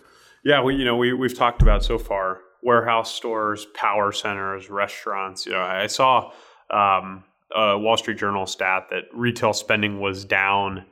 Yeah, 0.43 0.61
we 0.61 0.75
you 0.75 0.85
know 0.85 0.95
we 0.95 1.11
we've 1.11 1.35
talked 1.35 1.63
about 1.63 1.83
so 1.83 1.97
far 1.97 2.41
warehouse 2.61 3.13
stores, 3.13 3.65
power 3.73 4.11
centers, 4.11 4.69
restaurants. 4.69 5.45
You 5.45 5.53
know, 5.53 5.61
I 5.61 5.87
saw 5.87 6.31
um, 6.69 7.23
a 7.55 7.77
Wall 7.77 7.97
Street 7.97 8.17
Journal 8.17 8.45
stat 8.45 8.87
that 8.91 9.05
retail 9.13 9.53
spending 9.53 9.99
was 9.99 10.23
down 10.23 10.85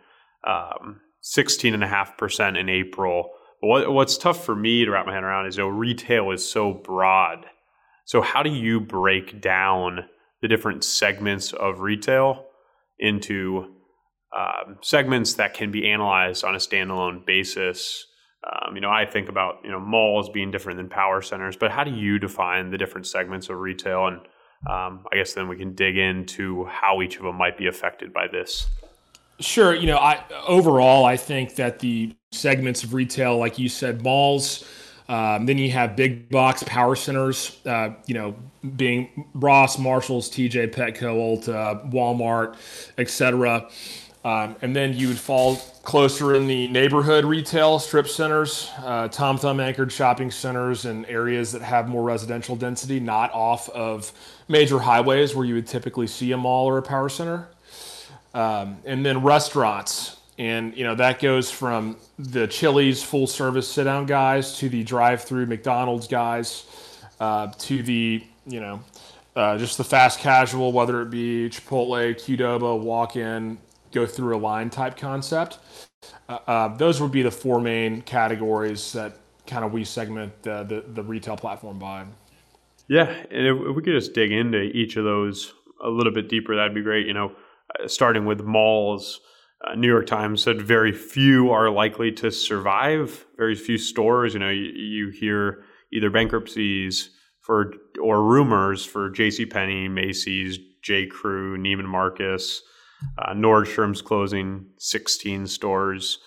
um, 0.44 1.02
16.5% 1.24 2.60
in 2.60 2.70
April. 2.70 3.32
But 3.62 3.68
what, 3.68 3.94
what's 3.94 4.18
tough 4.18 4.46
for 4.46 4.56
me 4.56 4.86
to 4.86 4.92
wrap 4.92 5.06
my 5.06 5.14
head 5.14 5.24
around 5.24 5.48
is, 5.48 5.58
you 5.58 5.64
know, 5.64 5.70
retail 5.70 6.32
is 6.32 6.48
so 6.48 6.74
broad. 6.74 7.46
So 8.06 8.22
how 8.22 8.44
do 8.44 8.50
you 8.50 8.80
break 8.80 9.42
down 9.42 10.06
the 10.42 10.48
different 10.48 10.84
segments 10.84 11.54
of 11.54 11.80
retail 11.80 12.46
into 13.00 13.74
um, 14.38 14.78
segments 14.82 15.36
that 15.36 15.54
can 15.54 15.72
be 15.72 15.90
analyzed 15.90 16.44
on 16.44 16.56
a 16.56 16.58
standalone 16.58 17.26
basis? 17.26 18.06
Um, 18.44 18.76
you 18.76 18.82
know, 18.82 18.90
I 18.90 19.06
think 19.06 19.30
about 19.30 19.60
you 19.64 19.72
know 19.72 19.80
malls 19.80 20.30
being 20.30 20.52
different 20.52 20.78
than 20.78 20.90
power 20.90 21.22
centers, 21.22 21.56
but 21.56 21.72
how 21.72 21.86
do 21.86 21.92
you 21.92 22.20
define 22.20 22.72
the 22.72 22.78
different 22.78 23.08
segments 23.08 23.48
of 23.48 23.58
retail? 23.58 24.08
And 24.08 24.18
um, 24.70 25.06
I 25.12 25.16
guess 25.16 25.34
then 25.34 25.48
we 25.48 25.56
can 25.56 25.74
dig 25.76 25.98
into 25.98 26.66
how 26.66 27.02
each 27.02 27.16
of 27.16 27.24
them 27.24 27.38
might 27.38 27.58
be 27.58 27.68
affected 27.68 28.12
by 28.12 28.28
this. 28.30 28.68
Sure. 29.40 29.74
You 29.74 29.88
know, 29.88 29.98
I 29.98 30.24
overall 30.48 31.06
I 31.06 31.18
think 31.18 31.56
that 31.56 31.80
the 31.80 32.16
segments 32.32 32.84
of 32.84 32.94
retail, 32.94 33.38
like 33.38 33.60
you 33.60 33.70
said, 33.70 34.02
malls. 34.04 34.66
Um, 35.10 35.46
then 35.46 35.58
you 35.58 35.70
have 35.72 35.98
big 35.98 36.30
box 36.30 36.64
power 36.64 36.96
centers, 36.96 37.58
uh, 37.66 37.90
you 38.06 38.14
know, 38.14 38.36
being 38.78 39.30
Ross, 39.34 39.78
Marshalls, 39.78 40.30
TJ, 40.30 40.74
Petco, 40.74 41.18
Ulta, 41.18 41.92
Walmart, 41.92 42.56
etc. 42.98 43.70
Um, 44.24 44.56
and 44.62 44.74
then 44.74 44.94
you 44.94 45.10
would 45.10 45.20
fall 45.20 45.58
closer 45.84 46.34
in 46.34 46.48
the 46.48 46.70
neighborhood 46.70 47.26
retail 47.26 47.78
strip 47.78 48.08
centers, 48.08 48.72
uh, 48.78 49.10
Tom 49.10 49.38
Thumb 49.38 49.60
anchored 49.60 49.92
shopping 49.92 50.32
centers, 50.32 50.86
and 50.86 51.06
areas 51.08 51.52
that 51.52 51.62
have 51.62 51.90
more 51.90 52.04
residential 52.04 52.56
density, 52.56 53.02
not 53.02 53.34
off 53.34 53.68
of 53.70 54.14
major 54.48 54.80
highways 54.80 55.36
where 55.36 55.46
you 55.46 55.56
would 55.56 55.68
typically 55.68 56.08
see 56.08 56.32
a 56.32 56.38
mall 56.38 56.68
or 56.68 56.78
a 56.78 56.82
power 56.82 57.10
center. 57.10 57.50
Um, 58.34 58.78
and 58.86 59.06
then 59.06 59.22
restaurants. 59.22 60.18
And 60.40 60.76
you 60.76 60.84
know 60.84 60.96
that 60.96 61.20
goes 61.20 61.52
from 61.52 61.98
the 62.18 62.48
Chili's 62.48 63.04
full 63.04 63.28
service 63.28 63.68
sit 63.68 63.84
down 63.84 64.08
guys 64.08 64.58
to 64.58 64.68
the 64.68 64.84
drive 64.84 65.22
through 65.22 65.46
McDonald's 65.46 66.08
guys 66.08 66.66
uh, 67.20 67.52
to 67.60 67.84
the 67.84 68.24
you 68.48 68.60
know 68.60 68.80
uh, 69.36 69.58
just 69.58 69.78
the 69.78 69.84
fast 69.84 70.20
casual, 70.20 70.72
whether 70.72 71.02
it 71.02 71.10
be 71.10 71.50
Chipotle, 71.50 72.14
Qdoba, 72.16 72.80
walk 72.80 73.16
in, 73.16 73.58
go 73.92 74.06
through 74.06 74.36
a 74.36 74.40
line 74.40 74.70
type 74.70 74.98
concept. 74.98 75.60
Uh, 76.30 76.40
uh, 76.48 76.68
those 76.78 77.02
would 77.02 77.12
be 77.12 77.22
the 77.22 77.32
four 77.32 77.60
main 77.60 78.02
categories 78.02 78.94
that 78.94 79.18
kind 79.48 79.66
of 79.66 79.74
we 79.74 79.84
segment 79.84 80.42
the, 80.44 80.64
the, 80.64 80.84
the 80.94 81.04
retail 81.04 81.36
platform 81.36 81.80
by. 81.80 82.06
Yeah, 82.88 83.10
and 83.32 83.48
if, 83.48 83.58
if 83.58 83.76
we 83.76 83.82
could 83.82 83.94
just 83.94 84.14
dig 84.14 84.32
into 84.32 84.62
each 84.62 84.98
of 84.98 85.04
those 85.04 85.54
a 85.84 85.90
little 85.90 86.14
bit 86.14 86.30
deeper, 86.30 86.56
that'd 86.56 86.74
be 86.74 86.82
great. 86.82 87.08
You 87.08 87.14
know, 87.14 87.32
starting 87.88 88.26
with 88.26 88.42
malls. 88.42 89.20
Uh, 89.66 89.76
New 89.76 89.88
York 89.88 90.06
Times 90.08 90.44
said 90.44 90.62
very 90.62 90.92
few 90.92 91.50
are 91.52 91.70
likely 91.70 92.12
to 92.12 92.32
survive. 92.32 93.26
Very 93.38 93.56
few 93.56 93.78
stores. 93.78 94.34
You 94.34 94.40
know, 94.40 94.50
you, 94.50 94.72
you 94.76 95.10
hear 95.10 95.64
either 95.92 96.10
bankruptcies 96.10 97.10
for 97.42 97.74
or 98.02 98.24
rumors 98.24 98.86
for 98.86 99.10
J.C. 99.10 99.46
Penney, 99.46 99.88
Macy's, 99.88 100.58
J. 100.82 101.08
Crew, 101.08 101.58
Neiman 101.58 101.86
Marcus, 101.86 102.62
uh, 103.18 103.34
Nordstrom's 103.34 104.02
closing 104.02 104.68
16 104.80 105.48
stores. 105.48 106.20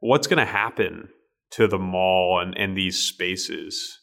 What's 0.00 0.26
going 0.26 0.38
to 0.38 0.50
happen 0.50 1.08
to 1.52 1.66
the 1.66 1.78
mall 1.78 2.40
and, 2.40 2.56
and 2.56 2.76
these 2.76 2.98
spaces? 2.98 3.98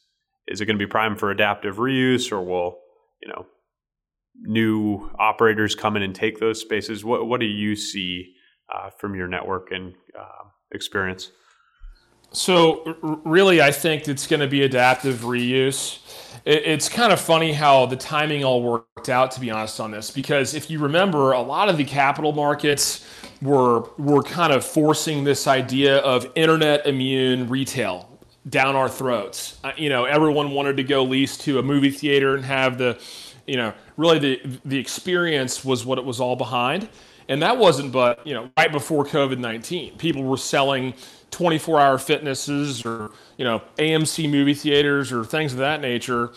Is 0.47 0.61
it 0.61 0.65
going 0.65 0.77
to 0.77 0.85
be 0.85 0.89
prime 0.89 1.15
for 1.15 1.31
adaptive 1.31 1.77
reuse, 1.77 2.31
or 2.31 2.41
will 2.41 2.79
you 3.21 3.29
know 3.29 3.45
new 4.41 5.09
operators 5.19 5.75
come 5.75 5.95
in 5.95 6.03
and 6.03 6.15
take 6.15 6.39
those 6.39 6.59
spaces? 6.59 7.03
What 7.03 7.27
what 7.27 7.39
do 7.39 7.45
you 7.45 7.75
see 7.75 8.33
uh, 8.73 8.89
from 8.89 9.15
your 9.15 9.27
network 9.27 9.71
and 9.71 9.93
uh, 10.17 10.49
experience? 10.71 11.31
So 12.31 12.97
really, 13.23 13.61
I 13.61 13.71
think 13.71 14.07
it's 14.07 14.27
going 14.27 14.41
to 14.41 14.47
be 14.47 14.63
adaptive 14.63 15.19
reuse. 15.19 15.99
It's 16.43 16.89
kind 16.89 17.13
of 17.13 17.19
funny 17.19 17.53
how 17.53 17.85
the 17.85 17.95
timing 17.95 18.43
all 18.43 18.61
worked 18.61 19.07
out, 19.07 19.31
to 19.31 19.39
be 19.39 19.49
honest, 19.51 19.79
on 19.79 19.91
this. 19.91 20.11
Because 20.11 20.53
if 20.53 20.69
you 20.69 20.79
remember, 20.79 21.31
a 21.31 21.41
lot 21.41 21.69
of 21.69 21.77
the 21.77 21.85
capital 21.85 22.33
markets 22.33 23.07
were 23.41 23.89
were 23.97 24.21
kind 24.21 24.51
of 24.51 24.65
forcing 24.65 25.23
this 25.23 25.47
idea 25.47 25.97
of 25.99 26.29
internet 26.35 26.85
immune 26.85 27.47
retail 27.47 28.09
down 28.49 28.75
our 28.75 28.89
throats. 28.89 29.57
Uh, 29.63 29.71
you 29.77 29.89
know, 29.89 30.05
everyone 30.05 30.51
wanted 30.51 30.77
to 30.77 30.83
go 30.83 31.03
lease 31.03 31.37
to 31.37 31.57
a 31.57 31.63
movie 31.63 31.89
theater 31.89 32.35
and 32.35 32.45
have 32.45 32.77
the 32.77 33.01
you 33.47 33.57
know, 33.57 33.73
really 33.97 34.19
the 34.19 34.59
the 34.65 34.77
experience 34.77 35.63
was 35.63 35.85
what 35.85 35.97
it 35.97 36.05
was 36.05 36.19
all 36.19 36.35
behind. 36.35 36.89
And 37.27 37.41
that 37.41 37.57
wasn't 37.57 37.91
but, 37.91 38.25
you 38.25 38.33
know, 38.33 38.49
right 38.57 38.71
before 38.71 39.03
COVID 39.03 39.39
19. 39.39 39.97
People 39.97 40.23
were 40.23 40.37
selling 40.37 40.93
24 41.31 41.79
hour 41.79 41.97
fitnesses 41.97 42.85
or, 42.85 43.11
you 43.37 43.45
know, 43.45 43.61
AMC 43.77 44.29
movie 44.29 44.53
theaters 44.53 45.11
or 45.11 45.25
things 45.25 45.51
of 45.53 45.59
that 45.59 45.81
nature. 45.81 46.31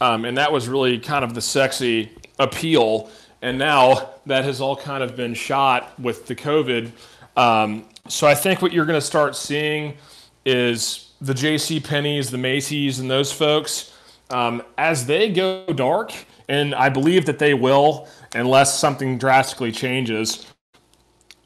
Um, 0.00 0.24
and 0.24 0.36
that 0.36 0.52
was 0.52 0.68
really 0.68 0.98
kind 0.98 1.24
of 1.24 1.34
the 1.34 1.40
sexy 1.40 2.12
appeal. 2.38 3.10
And 3.40 3.58
now 3.58 4.10
that 4.26 4.44
has 4.44 4.60
all 4.60 4.76
kind 4.76 5.02
of 5.02 5.16
been 5.16 5.34
shot 5.34 5.98
with 5.98 6.26
the 6.26 6.34
COVID. 6.34 6.92
Um, 7.36 7.86
so 8.08 8.26
I 8.26 8.34
think 8.34 8.60
what 8.60 8.72
you're 8.72 8.86
going 8.86 9.00
to 9.00 9.06
start 9.06 9.34
seeing 9.34 9.96
is 10.44 11.12
the 11.20 11.32
J.C. 11.32 11.80
Penney's, 11.80 12.30
the 12.30 12.38
Macy's, 12.38 12.98
and 12.98 13.10
those 13.10 13.32
folks 13.32 13.94
um, 14.30 14.62
as 14.76 15.06
they 15.06 15.30
go 15.30 15.66
dark 15.66 16.12
and 16.48 16.74
I 16.74 16.88
believe 16.88 17.26
that 17.26 17.38
they 17.38 17.54
will, 17.54 18.08
unless 18.34 18.78
something 18.78 19.18
drastically 19.18 19.72
changes. 19.72 20.46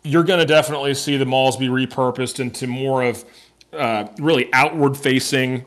You're 0.03 0.25
going 0.25 0.41
to 0.41 0.47
definitely 0.47 0.95
see 0.95 1.17
the 1.17 1.27
malls 1.27 1.57
be 1.57 1.69
repurposed 1.69 2.41
into 2.41 2.67
more 2.67 3.03
of 3.03 3.25
uh, 3.73 4.09
really 4.19 4.49
outward 4.53 4.97
facing. 4.97 5.65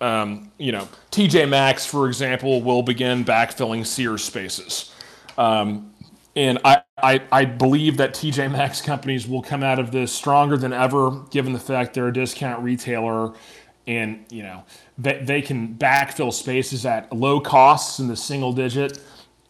Um, 0.00 0.50
you 0.58 0.72
know, 0.72 0.88
TJ 1.12 1.48
Maxx, 1.48 1.86
for 1.86 2.08
example, 2.08 2.60
will 2.60 2.82
begin 2.82 3.24
backfilling 3.24 3.86
Sears 3.86 4.24
spaces. 4.24 4.92
Um, 5.38 5.92
and 6.34 6.58
I, 6.64 6.82
I, 7.00 7.22
I, 7.30 7.44
believe 7.44 7.98
that 7.98 8.14
TJ 8.14 8.50
Maxx 8.50 8.80
companies 8.80 9.28
will 9.28 9.42
come 9.42 9.62
out 9.62 9.78
of 9.78 9.92
this 9.92 10.12
stronger 10.12 10.56
than 10.56 10.72
ever, 10.72 11.22
given 11.30 11.52
the 11.52 11.58
fact 11.60 11.94
they're 11.94 12.08
a 12.08 12.12
discount 12.12 12.62
retailer 12.62 13.32
and 13.86 14.24
you 14.30 14.42
know 14.42 14.64
they, 14.98 15.22
they 15.22 15.42
can 15.42 15.74
backfill 15.74 16.32
spaces 16.32 16.86
at 16.86 17.12
low 17.12 17.40
costs 17.40 17.98
in 17.98 18.08
the 18.08 18.16
single 18.16 18.52
digit 18.52 19.00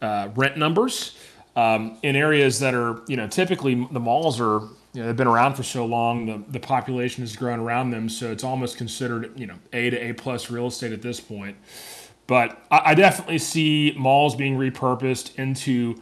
uh, 0.01 0.29
rent 0.35 0.57
numbers 0.57 1.17
um, 1.57 1.99
in 2.03 2.17
areas 2.17 2.59
that 2.59 2.75
are 2.75 3.03
you 3.07 3.17
know 3.17 3.27
typically 3.27 3.87
the 3.93 4.01
malls 4.01 4.41
are 4.41 4.62
you 4.93 5.01
know 5.01 5.07
they've 5.07 5.17
been 5.17 5.27
around 5.27 5.55
for 5.55 5.62
so 5.62 5.85
long 5.85 6.27
the, 6.27 6.43
the 6.49 6.61
population 6.61 7.23
has 7.23 7.37
grown 7.37 7.61
around 7.61 7.91
them 7.91 8.09
so 8.09 8.31
it's 8.31 8.45
almost 8.45 8.77
considered 8.77 9.39
you 9.39 9.47
know 9.47 9.57
a 9.73 9.91
to 9.91 9.97
a 9.97 10.12
plus 10.12 10.51
real 10.51 10.67
estate 10.67 10.93
at 10.93 11.03
this 11.03 11.21
point. 11.21 11.57
But 12.27 12.62
I, 12.71 12.83
I 12.87 12.95
definitely 12.95 13.39
see 13.39 13.95
malls 13.97 14.37
being 14.37 14.57
repurposed 14.57 15.37
into 15.37 16.01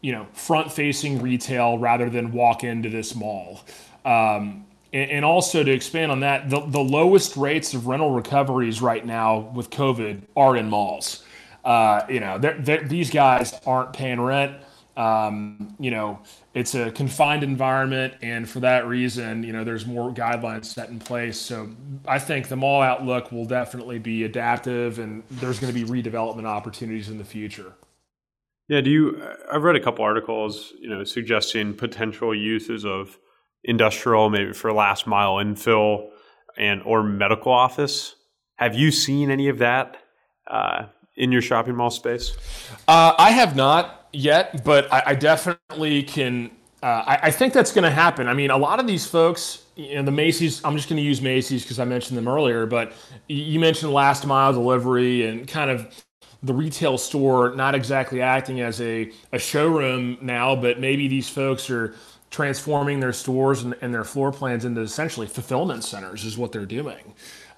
you 0.00 0.12
know 0.12 0.26
front 0.32 0.72
facing 0.72 1.20
retail 1.20 1.78
rather 1.78 2.10
than 2.10 2.32
walk 2.32 2.64
into 2.64 2.88
this 2.88 3.14
mall. 3.14 3.60
Um, 4.04 4.66
and 4.92 5.24
also 5.24 5.62
to 5.62 5.70
expand 5.70 6.10
on 6.10 6.20
that, 6.20 6.48
the, 6.48 6.60
the 6.60 6.80
lowest 6.80 7.36
rates 7.36 7.74
of 7.74 7.86
rental 7.86 8.10
recoveries 8.10 8.80
right 8.80 9.04
now 9.04 9.50
with 9.54 9.70
COVID 9.70 10.22
are 10.36 10.56
in 10.56 10.70
malls. 10.70 11.24
Uh, 11.64 12.02
you 12.08 12.20
know, 12.20 12.38
they're, 12.38 12.58
they're, 12.58 12.82
these 12.84 13.10
guys 13.10 13.54
aren't 13.66 13.92
paying 13.92 14.20
rent. 14.20 14.56
Um, 14.96 15.76
you 15.78 15.92
know, 15.92 16.18
it's 16.54 16.74
a 16.74 16.90
confined 16.90 17.44
environment, 17.44 18.14
and 18.20 18.48
for 18.48 18.58
that 18.60 18.88
reason, 18.88 19.44
you 19.44 19.52
know, 19.52 19.62
there's 19.62 19.86
more 19.86 20.10
guidelines 20.10 20.64
set 20.64 20.88
in 20.88 20.98
place. 20.98 21.38
So 21.38 21.68
I 22.06 22.18
think 22.18 22.48
the 22.48 22.56
mall 22.56 22.82
outlook 22.82 23.30
will 23.30 23.44
definitely 23.44 24.00
be 24.00 24.24
adaptive, 24.24 24.98
and 24.98 25.22
there's 25.30 25.60
going 25.60 25.72
to 25.72 25.84
be 25.84 25.88
redevelopment 25.88 26.46
opportunities 26.46 27.10
in 27.10 27.18
the 27.18 27.24
future. 27.24 27.74
Yeah, 28.66 28.80
do 28.80 28.90
you? 28.90 29.22
I've 29.52 29.62
read 29.62 29.76
a 29.76 29.80
couple 29.80 30.04
articles, 30.04 30.72
you 30.80 30.88
know, 30.88 31.04
suggesting 31.04 31.74
potential 31.74 32.34
uses 32.34 32.84
of 32.84 33.18
industrial, 33.68 34.30
maybe 34.30 34.52
for 34.52 34.72
last 34.72 35.06
mile 35.06 35.36
infill 35.36 36.08
and 36.56 36.82
or 36.84 37.04
medical 37.04 37.52
office. 37.52 38.16
Have 38.56 38.74
you 38.74 38.90
seen 38.90 39.30
any 39.30 39.48
of 39.48 39.58
that 39.58 39.98
uh, 40.48 40.86
in 41.16 41.30
your 41.30 41.42
shopping 41.42 41.76
mall 41.76 41.90
space? 41.90 42.36
Uh, 42.88 43.14
I 43.16 43.30
have 43.30 43.54
not 43.54 44.08
yet, 44.12 44.64
but 44.64 44.92
I, 44.92 45.02
I 45.06 45.14
definitely 45.14 46.02
can. 46.02 46.50
Uh, 46.82 47.02
I, 47.06 47.18
I, 47.24 47.30
think 47.30 47.52
that's 47.52 47.72
going 47.72 47.84
to 47.84 47.90
happen. 47.90 48.28
I 48.28 48.34
mean, 48.34 48.50
a 48.50 48.56
lot 48.56 48.78
of 48.78 48.86
these 48.86 49.04
folks, 49.04 49.64
you 49.76 49.96
know, 49.96 50.02
the 50.02 50.12
Macy's. 50.12 50.64
I'm 50.64 50.76
just 50.76 50.88
going 50.88 50.96
to 50.96 51.02
use 51.02 51.20
Macy's 51.20 51.62
because 51.62 51.78
I 51.78 51.84
mentioned 51.84 52.16
them 52.16 52.28
earlier, 52.28 52.66
but 52.66 52.92
you 53.28 53.60
mentioned 53.60 53.92
last 53.92 54.26
mile 54.26 54.52
delivery 54.52 55.26
and 55.26 55.46
kind 55.46 55.70
of 55.70 56.04
the 56.42 56.54
retail 56.54 56.96
store 56.96 57.54
not 57.56 57.74
exactly 57.74 58.22
acting 58.22 58.60
as 58.60 58.80
a, 58.80 59.10
a 59.32 59.38
showroom 59.38 60.18
now, 60.20 60.54
but 60.54 60.78
maybe 60.78 61.08
these 61.08 61.28
folks 61.28 61.68
are 61.68 61.94
transforming 62.30 63.00
their 63.00 63.12
stores 63.12 63.62
and, 63.62 63.74
and 63.80 63.92
their 63.92 64.04
floor 64.04 64.32
plans 64.32 64.64
into 64.64 64.80
essentially 64.80 65.26
fulfillment 65.26 65.84
centers, 65.84 66.24
is 66.24 66.36
what 66.36 66.52
they're 66.52 66.66
doing. 66.66 67.14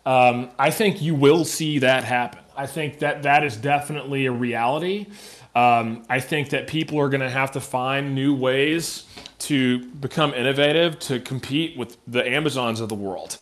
Um, 0.06 0.50
I 0.58 0.70
think 0.70 1.02
you 1.02 1.14
will 1.14 1.44
see 1.44 1.78
that 1.80 2.04
happen. 2.04 2.40
I 2.56 2.66
think 2.66 3.00
that 3.00 3.22
that 3.24 3.44
is 3.44 3.56
definitely 3.56 4.26
a 4.26 4.32
reality. 4.32 5.06
Um, 5.54 6.04
I 6.08 6.20
think 6.20 6.50
that 6.50 6.68
people 6.68 6.98
are 6.98 7.08
going 7.08 7.22
to 7.22 7.30
have 7.30 7.52
to 7.52 7.60
find 7.60 8.14
new 8.14 8.34
ways 8.34 9.04
to 9.40 9.84
become 9.86 10.32
innovative 10.34 10.98
to 11.00 11.20
compete 11.20 11.76
with 11.76 11.96
the 12.06 12.26
Amazons 12.26 12.80
of 12.80 12.88
the 12.88 12.94
world. 12.94 13.38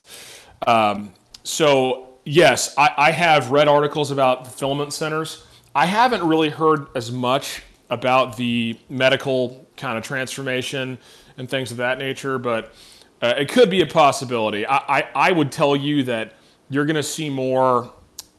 Um, 0.66 1.12
so 1.44 2.18
yes, 2.24 2.74
I, 2.76 2.94
I 2.96 3.10
have 3.12 3.50
read 3.50 3.68
articles 3.68 4.10
about 4.10 4.46
fulfillment 4.46 4.92
centers. 4.92 5.44
I 5.74 5.86
haven't 5.86 6.26
really 6.26 6.50
heard 6.50 6.86
as 6.94 7.12
much 7.12 7.62
about 7.90 8.36
the 8.36 8.78
medical 8.88 9.66
kind 9.76 9.96
of 9.96 10.04
transformation 10.04 10.98
and 11.38 11.48
things 11.48 11.70
of 11.70 11.78
that 11.78 11.98
nature, 11.98 12.38
but 12.38 12.74
uh, 13.22 13.34
it 13.38 13.48
could 13.48 13.70
be 13.70 13.80
a 13.80 13.86
possibility. 13.86 14.66
I, 14.66 14.76
I, 14.76 15.08
I 15.14 15.32
would 15.32 15.50
tell 15.50 15.74
you 15.74 16.02
that 16.04 16.34
you're 16.68 16.84
going 16.84 16.96
to 16.96 17.02
see 17.02 17.30
more 17.30 17.92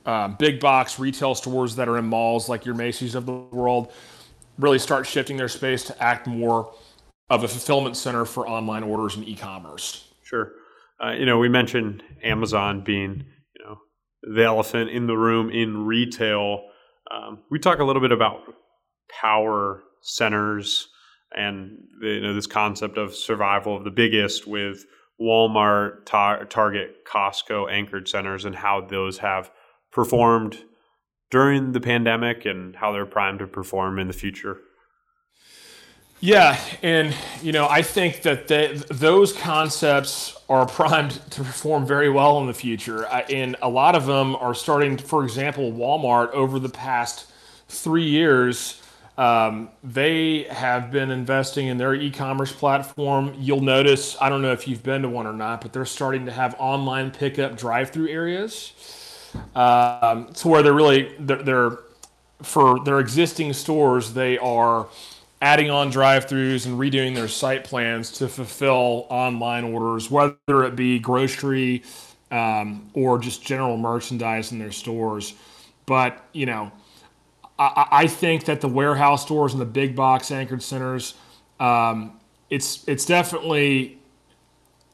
uh, 0.06 0.28
big 0.28 0.60
box 0.60 1.00
retail 1.00 1.36
stores 1.36 1.76
that 1.76 1.90
are 1.90 1.98
in 1.98 2.06
malls 2.06 2.48
like 2.48 2.66
your 2.66 2.76
Macy's 2.76 3.16
of 3.16 3.26
the 3.26 3.34
world 3.34 3.92
really 4.58 4.80
start 4.80 5.08
shifting 5.08 5.38
their 5.38 5.48
space 5.48 5.84
to 5.86 6.04
act 6.04 6.28
more 6.28 6.74
of 7.30 7.44
a 7.44 7.48
fulfillment 7.48 7.96
center 7.96 8.26
for 8.26 8.48
online 8.48 8.84
orders 8.84 9.16
and 9.16 9.28
e-commerce. 9.28 10.08
Sure. 10.24 10.52
Uh, 11.04 11.12
you 11.12 11.26
know, 11.26 11.38
we 11.38 11.48
mentioned 11.48 12.04
Amazon 12.24 12.82
being 12.82 13.26
you 13.56 13.66
know 13.66 13.78
the 14.24 14.44
elephant 14.44 14.90
in 14.90 15.08
the 15.08 15.16
room 15.16 15.50
in 15.50 15.86
retail. 15.86 16.66
Um, 17.10 17.40
we 17.50 17.60
talk 17.60 17.80
a 17.80 17.84
little 17.84 18.02
bit 18.02 18.12
about 18.12 18.42
power 19.22 19.82
centers 20.02 20.90
and 21.36 21.88
you 22.02 22.22
know 22.22 22.34
this 22.34 22.48
concept 22.48 22.98
of 22.98 23.16
survival 23.16 23.76
of 23.76 23.84
the 23.84 23.92
biggest 23.92 24.48
with 24.48 24.86
Walmart, 25.22 26.06
tar- 26.06 26.46
Target, 26.46 27.06
Costco 27.06 27.72
anchored 27.72 28.08
centers 28.08 28.46
and 28.46 28.56
how 28.56 28.82
those 28.82 29.18
have 29.18 29.52
performed 29.92 30.64
during 31.30 31.74
the 31.74 31.82
pandemic 31.82 32.46
and 32.46 32.76
how 32.76 32.92
they're 32.92 33.06
primed 33.06 33.40
to 33.40 33.48
perform 33.48 34.00
in 34.00 34.08
the 34.08 34.14
future. 34.14 34.60
Yeah, 36.22 36.60
and 36.82 37.16
you 37.42 37.54
know, 37.54 37.68
I 37.70 37.82
think 37.82 38.24
that 38.24 38.48
those 38.90 39.32
concepts 39.32 40.38
are 40.50 40.66
primed 40.66 41.12
to 41.32 41.44
perform 41.44 41.86
very 41.86 42.10
well 42.10 42.40
in 42.42 42.48
the 42.48 42.54
future, 42.54 43.06
and 43.06 43.56
a 43.62 43.70
lot 43.70 43.96
of 43.96 44.06
them 44.06 44.36
are 44.36 44.54
starting. 44.54 44.98
For 44.98 45.24
example, 45.24 45.72
Walmart 45.72 46.32
over 46.32 46.60
the 46.60 46.70
past 46.70 47.32
three 47.70 48.04
years, 48.04 48.79
um, 49.20 49.68
they 49.84 50.44
have 50.44 50.92
been 50.92 51.12
investing 51.12 51.68
in 51.68 51.78
their 51.78 51.94
e-commerce 51.94 52.54
platform. 52.54 53.34
You'll 53.38 53.60
notice, 53.60 54.16
I 54.22 54.30
don't 54.30 54.42
know 54.42 54.54
if 54.54 54.66
you've 54.66 54.82
been 54.82 55.02
to 55.02 55.10
one 55.10 55.28
or 55.28 55.34
not, 55.34 55.60
but 55.60 55.74
they're 55.74 55.84
starting 55.84 56.26
to 56.28 56.32
have 56.32 56.56
online 56.58 57.12
pickup 57.12 57.58
drive-through 57.58 58.08
areas, 58.08 58.72
um, 59.56 60.32
to 60.36 60.48
where 60.48 60.64
they're 60.64 60.72
really 60.72 61.14
they're, 61.20 61.44
they're 61.44 61.80
for 62.42 62.80
their 62.86 63.02
existing 63.02 63.52
stores, 63.52 64.14
they 64.14 64.38
are 64.38 64.88
adding 65.42 65.70
on 65.70 65.90
drive-throughs 65.90 66.66
and 66.66 66.80
redoing 66.80 67.14
their 67.14 67.28
site 67.28 67.66
plans 67.66 68.12
to 68.14 68.30
fulfill 68.30 69.06
online 69.10 69.66
orders, 69.66 70.10
whether 70.10 70.64
it 70.64 70.78
be 70.78 70.98
grocery 70.98 71.84
um, 72.32 72.90
or 72.94 73.20
just 73.20 73.44
general 73.44 73.76
merchandise 73.76 74.54
in 74.54 74.60
their 74.60 74.72
stores. 74.72 75.34
But 75.86 76.24
you 76.32 76.46
know, 76.46 76.72
I, 77.62 78.08
think 78.08 78.46
that 78.46 78.62
the 78.62 78.70
warehouse 78.70 79.24
stores 79.24 79.52
and 79.52 79.62
the 79.62 79.66
big 79.66 79.94
box 79.94 80.32
anchored 80.32 80.64
centers, 80.64 81.16
um, 81.60 82.18
it's 82.50 82.88
it's 82.88 83.06
definitely 83.06 84.00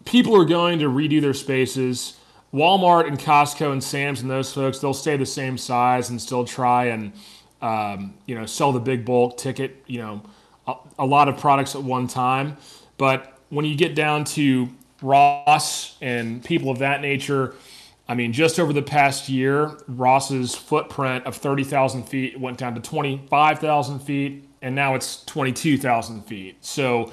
people 0.03 0.35
are 0.35 0.45
going 0.45 0.79
to 0.79 0.85
redo 0.85 1.21
their 1.21 1.35
spaces. 1.35 2.17
Walmart 2.51 3.07
and 3.07 3.19
Costco 3.19 3.71
and 3.71 3.83
Sam's 3.83 4.21
and 4.21 4.31
those 4.31 4.51
folks, 4.51 4.79
they'll 4.79 4.93
stay 4.93 5.15
the 5.15 5.25
same 5.25 5.57
size 5.57 6.09
and 6.09 6.19
still 6.19 6.43
try 6.43 6.85
and 6.85 7.13
um, 7.61 8.15
you 8.25 8.33
know 8.33 8.47
sell 8.47 8.71
the 8.71 8.79
big 8.79 9.05
bulk 9.05 9.37
ticket, 9.37 9.83
you 9.85 9.99
know 9.99 10.23
a, 10.67 10.75
a 10.99 11.05
lot 11.05 11.29
of 11.29 11.37
products 11.37 11.75
at 11.75 11.83
one 11.83 12.07
time. 12.07 12.57
But 12.97 13.39
when 13.49 13.65
you 13.65 13.75
get 13.75 13.95
down 13.95 14.23
to 14.25 14.69
Ross 15.01 15.97
and 16.01 16.43
people 16.43 16.69
of 16.71 16.79
that 16.79 17.01
nature, 17.01 17.55
I 18.07 18.13
mean, 18.13 18.33
just 18.33 18.59
over 18.59 18.71
the 18.71 18.83
past 18.83 19.29
year, 19.29 19.77
Ross's 19.87 20.53
footprint 20.53 21.25
of 21.25 21.35
30,000 21.35 22.03
feet 22.03 22.39
went 22.39 22.57
down 22.57 22.75
to 22.75 22.81
25,000 22.81 23.99
feet, 23.99 24.47
and 24.61 24.75
now 24.75 24.93
it's 24.93 25.23
22,000 25.25 26.21
feet. 26.21 26.63
So 26.63 27.11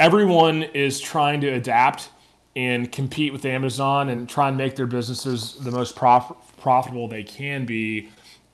everyone 0.00 0.62
is 0.62 1.00
trying 1.00 1.42
to 1.42 1.48
adapt 1.48 2.08
and 2.56 2.90
compete 2.90 3.32
with 3.32 3.44
Amazon 3.44 4.08
and 4.08 4.28
try 4.28 4.48
and 4.48 4.56
make 4.56 4.76
their 4.76 4.86
businesses 4.86 5.54
the 5.54 5.70
most 5.70 5.96
prof- 5.96 6.32
profitable 6.56 7.08
they 7.08 7.24
can 7.24 7.66
be. 7.66 8.08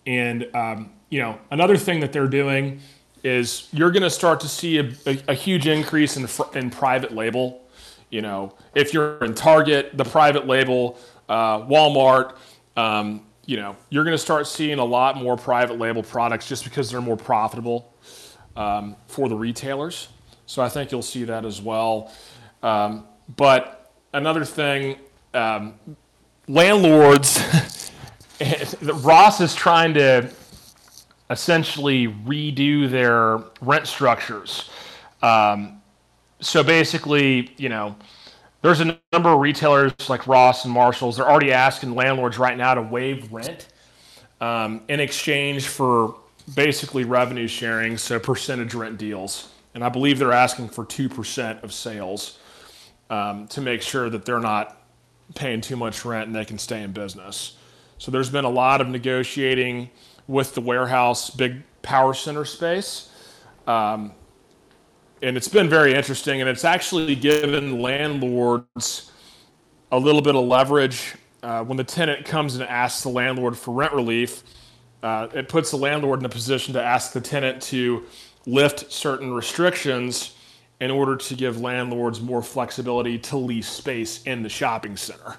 And, 0.06 0.48
um, 0.54 0.90
you 1.10 1.20
know, 1.20 1.38
another 1.50 1.76
thing 1.76 2.00
that 2.00 2.12
they're 2.12 2.26
doing 2.26 2.80
is 3.22 3.68
you're 3.72 3.90
going 3.90 4.02
to 4.02 4.10
start 4.10 4.40
to 4.40 4.48
see 4.48 4.78
a, 4.78 4.90
a, 5.06 5.22
a 5.28 5.34
huge 5.34 5.66
increase 5.66 6.16
in, 6.16 6.26
in 6.54 6.70
private 6.70 7.14
label. 7.14 7.62
You 8.10 8.22
know, 8.22 8.54
if 8.74 8.92
you're 8.92 9.18
in 9.18 9.34
Target, 9.34 9.96
the 9.96 10.04
private 10.04 10.46
label, 10.46 10.98
uh, 11.30 11.64
Walmart, 11.66 12.34
um, 12.76 13.24
you 13.46 13.56
know, 13.56 13.76
you're 13.88 14.04
going 14.04 14.14
to 14.14 14.18
start 14.18 14.46
seeing 14.48 14.80
a 14.80 14.84
lot 14.84 15.16
more 15.16 15.36
private 15.36 15.78
label 15.78 16.02
products 16.02 16.48
just 16.48 16.64
because 16.64 16.90
they're 16.90 17.00
more 17.00 17.16
profitable 17.16 17.94
um, 18.56 18.96
for 19.06 19.28
the 19.28 19.36
retailers. 19.36 20.08
So 20.46 20.60
I 20.60 20.68
think 20.68 20.90
you'll 20.90 21.02
see 21.02 21.24
that 21.24 21.44
as 21.44 21.62
well. 21.62 22.12
Um, 22.64 23.06
but 23.36 23.92
another 24.12 24.44
thing, 24.44 24.96
um, 25.32 25.74
landlords, 26.48 27.40
Ross 28.82 29.40
is 29.40 29.54
trying 29.54 29.94
to 29.94 30.28
essentially 31.30 32.08
redo 32.08 32.90
their 32.90 33.38
rent 33.60 33.86
structures. 33.86 34.68
Um, 35.22 35.80
so 36.40 36.64
basically, 36.64 37.52
you 37.56 37.68
know, 37.68 37.94
there's 38.62 38.80
a 38.80 38.98
number 39.12 39.30
of 39.30 39.40
retailers 39.40 39.92
like 40.08 40.26
Ross 40.26 40.64
and 40.64 40.74
Marshalls. 40.74 41.16
They're 41.16 41.30
already 41.30 41.52
asking 41.52 41.94
landlords 41.94 42.38
right 42.38 42.56
now 42.56 42.74
to 42.74 42.82
waive 42.82 43.32
rent 43.32 43.68
um, 44.40 44.82
in 44.88 45.00
exchange 45.00 45.66
for 45.66 46.16
basically 46.54 47.04
revenue 47.04 47.48
sharing, 47.48 47.96
so 47.96 48.18
percentage 48.18 48.74
rent 48.74 48.98
deals. 48.98 49.48
And 49.74 49.84
I 49.84 49.88
believe 49.88 50.18
they're 50.18 50.32
asking 50.32 50.68
for 50.70 50.84
2% 50.84 51.62
of 51.62 51.72
sales 51.72 52.38
um, 53.08 53.46
to 53.48 53.60
make 53.60 53.82
sure 53.82 54.10
that 54.10 54.24
they're 54.24 54.40
not 54.40 54.82
paying 55.34 55.60
too 55.60 55.76
much 55.76 56.04
rent 56.04 56.26
and 56.26 56.34
they 56.34 56.44
can 56.44 56.58
stay 56.58 56.82
in 56.82 56.92
business. 56.92 57.56
So 57.98 58.10
there's 58.10 58.30
been 58.30 58.44
a 58.44 58.50
lot 58.50 58.80
of 58.80 58.88
negotiating 58.88 59.90
with 60.26 60.54
the 60.54 60.60
warehouse 60.60 61.30
big 61.30 61.62
power 61.82 62.14
center 62.14 62.44
space. 62.44 63.10
Um, 63.66 64.12
and 65.22 65.36
it's 65.36 65.48
been 65.48 65.68
very 65.68 65.94
interesting, 65.94 66.40
and 66.40 66.48
it's 66.48 66.64
actually 66.64 67.14
given 67.14 67.80
landlords 67.80 69.10
a 69.92 69.98
little 69.98 70.22
bit 70.22 70.34
of 70.34 70.44
leverage 70.44 71.14
uh, 71.42 71.64
when 71.64 71.76
the 71.76 71.84
tenant 71.84 72.24
comes 72.24 72.54
and 72.54 72.64
asks 72.64 73.02
the 73.02 73.08
landlord 73.08 73.56
for 73.56 73.72
rent 73.72 73.92
relief. 73.92 74.42
Uh, 75.02 75.28
it 75.34 75.48
puts 75.48 75.70
the 75.70 75.76
landlord 75.76 76.20
in 76.20 76.26
a 76.26 76.28
position 76.30 76.74
to 76.74 76.82
ask 76.82 77.12
the 77.12 77.20
tenant 77.20 77.62
to 77.62 78.04
lift 78.46 78.90
certain 78.92 79.32
restrictions 79.32 80.36
in 80.80 80.90
order 80.90 81.16
to 81.16 81.34
give 81.34 81.60
landlords 81.60 82.20
more 82.20 82.42
flexibility 82.42 83.18
to 83.18 83.36
lease 83.36 83.68
space 83.68 84.22
in 84.24 84.42
the 84.42 84.48
shopping 84.48 84.96
center, 84.96 85.36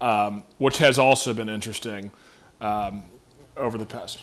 um, 0.00 0.42
which 0.58 0.78
has 0.78 0.98
also 0.98 1.34
been 1.34 1.48
interesting. 1.48 2.10
Um, 2.60 3.04
over 3.58 3.76
the 3.76 3.86
past. 3.86 4.22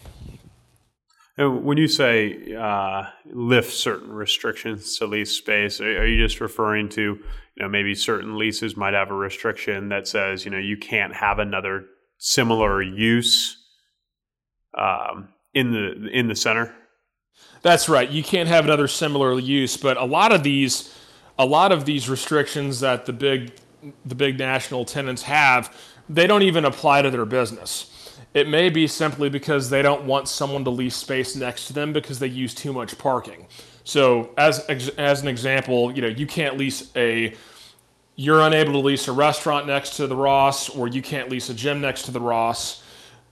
And 1.38 1.66
when 1.66 1.78
you 1.78 1.88
say 1.88 2.56
uh, 2.56 3.04
lift 3.26 3.74
certain 3.74 4.12
restrictions 4.12 4.98
to 4.98 5.06
lease 5.06 5.32
space, 5.32 5.82
are, 5.82 6.02
are, 6.02 6.08
you 6.08 6.24
just 6.24 6.40
referring 6.40 6.88
to, 6.90 7.02
you 7.02 7.20
know, 7.58 7.68
maybe 7.68 7.94
certain 7.94 8.38
leases 8.38 8.78
might 8.78 8.94
have 8.94 9.12
a 9.12 9.16
restriction 9.16 9.90
that 9.90 10.08
says, 10.08 10.46
you 10.46 10.52
know, 10.52 10.58
you 10.58 10.78
can't 10.78 11.14
have 11.14 11.40
another 11.40 11.86
similar 12.18 12.82
use 12.82 13.58
um, 14.78 15.30
in 15.54 15.72
the 15.72 16.10
in 16.10 16.28
the 16.28 16.36
center? 16.36 16.74
That's 17.62 17.90
right. 17.90 18.10
You 18.10 18.24
can't 18.24 18.48
have 18.48 18.66
another 18.66 18.88
similar 18.88 19.38
use, 19.40 19.76
but 19.76 19.98
a 19.98 20.06
lot 20.06 20.32
of 20.32 20.44
these, 20.44 20.94
a 21.38 21.46
lot 21.46 21.72
of 21.72 21.86
these 21.86 22.08
restrictions 22.08 22.80
that 22.80 23.06
the 23.06 23.14
big, 23.14 23.52
the 24.06 24.16
big 24.16 24.38
national 24.38 24.86
tenants 24.86 25.24
have, 25.24 25.76
they 26.08 26.28
don't 26.28 26.44
even 26.44 26.64
apply 26.64 27.02
to 27.02 27.10
their 27.10 27.26
business. 27.26 27.92
It 28.36 28.50
may 28.50 28.70
be 28.70 28.86
simply 28.86 29.30
because 29.30 29.70
they 29.70 29.82
don't 29.82 30.04
want 30.04 30.28
someone 30.28 30.66
to 30.66 30.70
lease 30.70 30.98
space 30.98 31.38
next 31.38 31.68
to 31.68 31.74
them 31.74 31.94
because 31.94 32.20
they 32.20 32.28
use 32.28 32.54
too 32.54 32.74
much 32.74 32.98
parking. 32.98 33.48
So, 33.86 34.32
as 34.38 34.60
as 34.68 35.22
an 35.22 35.30
example, 35.30 35.92
you 35.94 36.02
know, 36.02 36.10
you 36.10 36.28
can't 36.28 36.58
lease 36.58 36.92
a 36.98 37.34
you're 38.18 38.42
unable 38.42 38.74
to 38.74 38.80
lease 38.80 39.08
a 39.08 39.14
restaurant 39.14 39.68
next 39.68 39.98
to 39.98 40.08
the 40.08 40.16
Ross, 40.16 40.70
or 40.70 40.90
you 40.90 41.02
can't 41.02 41.30
lease 41.30 41.50
a 41.50 41.54
gym 41.54 41.80
next 41.80 42.04
to 42.04 42.12
the 42.12 42.20
Ross, 42.20 42.84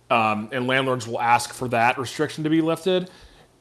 um, 0.10 0.48
and 0.54 0.68
landlords 0.68 1.06
will 1.06 1.22
ask 1.22 1.54
for 1.54 1.68
that 1.68 1.98
restriction 1.98 2.46
to 2.46 2.50
be 2.50 2.62
lifted, 2.62 3.10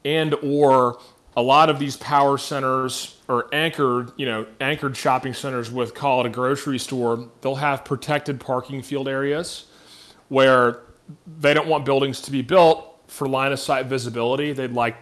and 0.05 0.35
or 0.43 0.97
a 1.35 1.41
lot 1.41 1.69
of 1.69 1.77
these 1.77 1.97
power 1.97 2.37
centers 2.37 3.17
or 3.27 3.53
anchored, 3.53 4.13
you 4.15 4.25
know, 4.25 4.45
anchored 4.61 4.95
shopping 4.95 5.33
centers 5.33 5.69
with 5.69 5.93
call 5.93 6.21
it 6.21 6.25
a 6.25 6.29
grocery 6.29 6.79
store, 6.79 7.27
they'll 7.41 7.55
have 7.55 7.83
protected 7.83 8.39
parking 8.39 8.81
field 8.81 9.09
areas 9.09 9.65
where 10.29 10.79
they 11.39 11.53
don't 11.53 11.67
want 11.67 11.85
buildings 11.85 12.21
to 12.21 12.31
be 12.31 12.41
built 12.41 13.01
for 13.07 13.27
line 13.27 13.51
of 13.51 13.59
sight 13.59 13.85
visibility. 13.85 14.53
They'd 14.53 14.73
like 14.73 14.97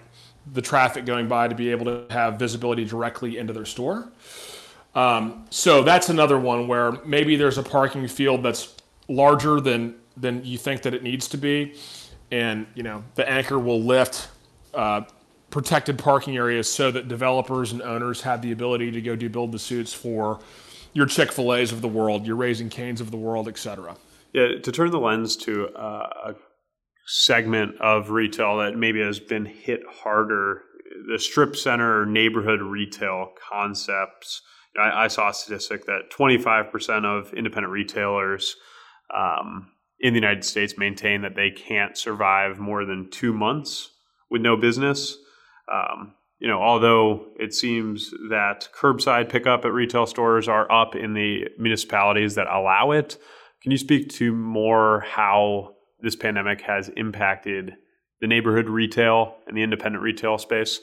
the 0.53 0.61
traffic 0.61 1.05
going 1.05 1.27
by 1.27 1.47
to 1.47 1.55
be 1.55 1.69
able 1.69 1.85
to 1.85 2.05
have 2.13 2.39
visibility 2.39 2.85
directly 2.85 3.37
into 3.37 3.53
their 3.53 3.65
store. 3.65 4.11
Um, 4.95 5.45
so 5.49 5.83
that's 5.83 6.09
another 6.09 6.37
one 6.37 6.67
where 6.67 6.91
maybe 7.05 7.35
there's 7.35 7.57
a 7.57 7.63
parking 7.63 8.07
field 8.07 8.43
that's 8.43 8.75
larger 9.07 9.59
than 9.61 9.95
than 10.17 10.43
you 10.43 10.57
think 10.57 10.81
that 10.81 10.93
it 10.93 11.03
needs 11.03 11.27
to 11.29 11.37
be, 11.37 11.75
and 12.31 12.67
you 12.75 12.83
know 12.83 13.03
the 13.15 13.27
anchor 13.29 13.57
will 13.57 13.81
lift 13.81 14.27
uh, 14.73 15.01
protected 15.49 15.97
parking 15.97 16.35
areas 16.35 16.69
so 16.69 16.91
that 16.91 17.07
developers 17.07 17.71
and 17.71 17.81
owners 17.81 18.21
have 18.21 18.41
the 18.41 18.51
ability 18.51 18.91
to 18.91 19.01
go 19.01 19.15
do 19.15 19.29
build 19.29 19.51
the 19.51 19.59
suits 19.59 19.93
for 19.93 20.39
your 20.93 21.05
Chick 21.05 21.31
Fil 21.31 21.53
A's 21.53 21.71
of 21.71 21.81
the 21.81 21.87
world, 21.87 22.25
your 22.25 22.35
Raising 22.35 22.69
Canes 22.69 22.99
of 22.99 23.11
the 23.11 23.17
world, 23.17 23.47
et 23.47 23.57
cetera. 23.57 23.95
Yeah, 24.33 24.59
to 24.61 24.71
turn 24.71 24.91
the 24.91 24.99
lens 24.99 25.35
to 25.37 25.67
uh, 25.69 26.09
a 26.27 26.35
segment 27.05 27.79
of 27.81 28.11
retail 28.11 28.57
that 28.57 28.77
maybe 28.77 29.01
has 29.01 29.19
been 29.19 29.45
hit 29.45 29.81
harder, 29.89 30.61
the 31.11 31.19
strip 31.19 31.55
center 31.55 32.05
neighborhood 32.05 32.61
retail 32.61 33.31
concepts 33.49 34.41
I, 34.79 35.05
I 35.05 35.07
saw 35.07 35.29
a 35.29 35.33
statistic 35.33 35.85
that 35.85 36.11
25% 36.11 37.05
of 37.05 37.33
independent 37.33 37.71
retailers 37.71 38.55
um, 39.15 39.71
in 39.99 40.13
the 40.13 40.19
United 40.19 40.45
States 40.45 40.77
maintain 40.77 41.21
that 41.21 41.35
they 41.35 41.51
can't 41.51 41.97
survive 41.97 42.59
more 42.59 42.85
than 42.85 43.09
two 43.09 43.33
months 43.33 43.89
with 44.29 44.41
no 44.41 44.55
business. 44.55 45.17
Um, 45.71 46.13
you 46.39 46.47
know, 46.47 46.61
although 46.61 47.27
it 47.39 47.53
seems 47.53 48.11
that 48.29 48.69
curbside 48.75 49.29
pickup 49.29 49.63
at 49.65 49.73
retail 49.73 50.07
stores 50.07 50.47
are 50.47 50.71
up 50.71 50.95
in 50.95 51.13
the 51.13 51.45
municipalities 51.59 52.35
that 52.35 52.47
allow 52.47 52.91
it, 52.91 53.17
can 53.61 53.71
you 53.71 53.77
speak 53.77 54.09
to 54.09 54.33
more 54.33 55.01
how 55.01 55.75
this 55.99 56.15
pandemic 56.15 56.61
has 56.61 56.89
impacted 56.89 57.75
the 58.19 58.27
neighborhood 58.27 58.67
retail 58.67 59.35
and 59.47 59.55
the 59.55 59.61
independent 59.61 60.03
retail 60.03 60.37
space? 60.37 60.79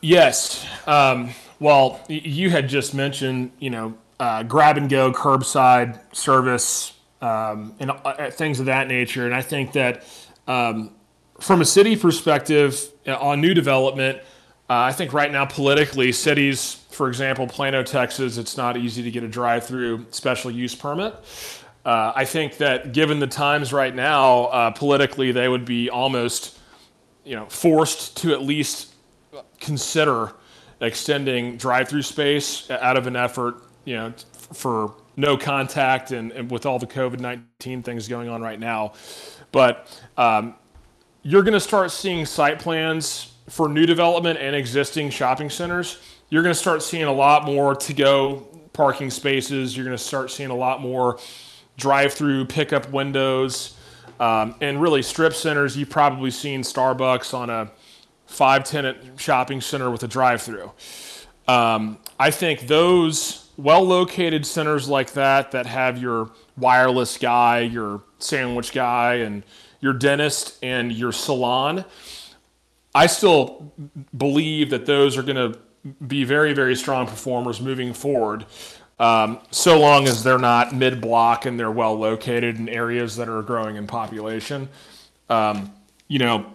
Yes. 0.00 0.66
Um, 0.86 1.30
well, 1.60 2.00
you 2.08 2.50
had 2.50 2.68
just 2.68 2.92
mentioned, 2.92 3.52
you 3.60 3.70
know, 3.70 3.94
uh, 4.18 4.42
grab 4.42 4.76
and 4.76 4.90
go, 4.90 5.12
curbside 5.12 5.98
service, 6.14 6.92
um, 7.20 7.74
and 7.78 7.90
uh, 7.90 8.30
things 8.30 8.58
of 8.58 8.66
that 8.66 8.88
nature. 8.88 9.26
And 9.26 9.34
I 9.34 9.42
think 9.42 9.72
that 9.72 10.04
um, 10.48 10.90
from 11.40 11.60
a 11.60 11.64
city 11.64 11.96
perspective 11.96 12.90
uh, 13.06 13.16
on 13.16 13.40
new 13.40 13.54
development, 13.54 14.18
uh, 14.68 14.74
I 14.74 14.92
think 14.92 15.12
right 15.12 15.30
now 15.30 15.44
politically, 15.44 16.12
cities, 16.12 16.84
for 16.90 17.08
example, 17.08 17.46
Plano, 17.46 17.82
Texas, 17.82 18.38
it's 18.38 18.56
not 18.56 18.76
easy 18.76 19.02
to 19.02 19.10
get 19.10 19.22
a 19.22 19.28
drive-through 19.28 20.06
special 20.10 20.50
use 20.50 20.74
permit. 20.74 21.14
Uh, 21.84 22.12
I 22.14 22.24
think 22.24 22.58
that 22.58 22.92
given 22.92 23.18
the 23.18 23.26
times 23.26 23.72
right 23.72 23.94
now, 23.94 24.44
uh, 24.44 24.70
politically, 24.70 25.32
they 25.32 25.48
would 25.48 25.64
be 25.64 25.90
almost, 25.90 26.58
you 27.24 27.34
know, 27.34 27.46
forced 27.46 28.16
to 28.18 28.32
at 28.32 28.42
least 28.42 28.94
consider 29.60 30.32
extending 30.80 31.56
drive-through 31.56 32.02
space 32.02 32.70
out 32.70 32.96
of 32.96 33.06
an 33.06 33.16
effort, 33.16 33.62
you 33.84 33.94
know, 33.94 34.12
for 34.52 34.94
no 35.16 35.36
contact 35.36 36.10
and, 36.12 36.32
and 36.32 36.50
with 36.50 36.66
all 36.66 36.78
the 36.78 36.86
COVID 36.86 37.20
nineteen 37.20 37.82
things 37.82 38.08
going 38.08 38.28
on 38.28 38.42
right 38.42 38.60
now. 38.60 38.92
But 39.50 40.00
um, 40.16 40.54
you're 41.22 41.42
going 41.42 41.52
to 41.52 41.60
start 41.60 41.90
seeing 41.90 42.26
site 42.26 42.58
plans 42.58 43.32
for 43.48 43.68
new 43.68 43.86
development 43.86 44.38
and 44.38 44.54
existing 44.56 45.10
shopping 45.10 45.50
centers. 45.50 46.00
You're 46.30 46.42
going 46.42 46.54
to 46.54 46.58
start 46.60 46.82
seeing 46.82 47.04
a 47.04 47.12
lot 47.12 47.44
more 47.44 47.74
to-go 47.74 48.46
parking 48.72 49.10
spaces. 49.10 49.76
You're 49.76 49.84
going 49.84 49.96
to 49.96 50.02
start 50.02 50.30
seeing 50.30 50.50
a 50.50 50.56
lot 50.56 50.80
more 50.80 51.18
drive-through 51.76 52.46
pickup 52.46 52.90
windows. 52.90 53.76
Um, 54.20 54.54
and 54.60 54.80
really, 54.80 55.02
strip 55.02 55.34
centers, 55.34 55.76
you've 55.76 55.90
probably 55.90 56.30
seen 56.30 56.62
Starbucks 56.62 57.34
on 57.34 57.50
a 57.50 57.70
five 58.26 58.64
tenant 58.64 59.20
shopping 59.20 59.60
center 59.60 59.90
with 59.90 60.02
a 60.02 60.08
drive 60.08 60.42
through. 60.42 60.72
Um, 61.48 61.98
I 62.18 62.30
think 62.30 62.68
those 62.68 63.50
well 63.56 63.82
located 63.82 64.46
centers 64.46 64.88
like 64.88 65.12
that, 65.14 65.50
that 65.52 65.66
have 65.66 66.00
your 66.00 66.30
wireless 66.56 67.18
guy, 67.18 67.60
your 67.60 68.02
sandwich 68.18 68.72
guy, 68.72 69.14
and 69.16 69.42
your 69.80 69.92
dentist 69.92 70.58
and 70.62 70.92
your 70.92 71.12
salon, 71.12 71.84
I 72.94 73.06
still 73.06 73.72
believe 74.16 74.70
that 74.70 74.86
those 74.86 75.16
are 75.16 75.22
going 75.22 75.52
to 75.52 75.58
be 76.06 76.24
very, 76.24 76.52
very 76.52 76.76
strong 76.76 77.06
performers 77.06 77.60
moving 77.60 77.92
forward. 77.92 78.46
Um, 79.02 79.40
so 79.50 79.80
long 79.80 80.06
as 80.06 80.22
they're 80.22 80.38
not 80.38 80.72
mid 80.72 81.00
block 81.00 81.44
and 81.44 81.58
they're 81.58 81.72
well 81.72 81.98
located 81.98 82.58
in 82.58 82.68
areas 82.68 83.16
that 83.16 83.28
are 83.28 83.42
growing 83.42 83.74
in 83.74 83.88
population. 83.88 84.68
Um, 85.28 85.72
you 86.06 86.20
know, 86.20 86.46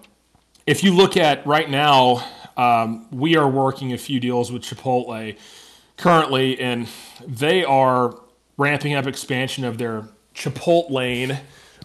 if 0.65 0.81
you 0.81 0.93
look 0.93 1.17
at 1.17 1.45
right 1.45 1.69
now, 1.69 2.25
um, 2.55 3.05
we 3.11 3.35
are 3.35 3.49
working 3.49 3.91
a 3.91 3.97
few 3.97 4.21
deals 4.21 4.49
with 4.49 4.61
Chipotle 4.61 5.37
currently, 5.97 6.57
and 6.61 6.87
they 7.27 7.65
are 7.65 8.17
ramping 8.55 8.93
up 8.93 9.07
expansion 9.07 9.65
of 9.65 9.77
their 9.77 10.07
Chipotle 10.33 10.89
lane, 10.89 11.37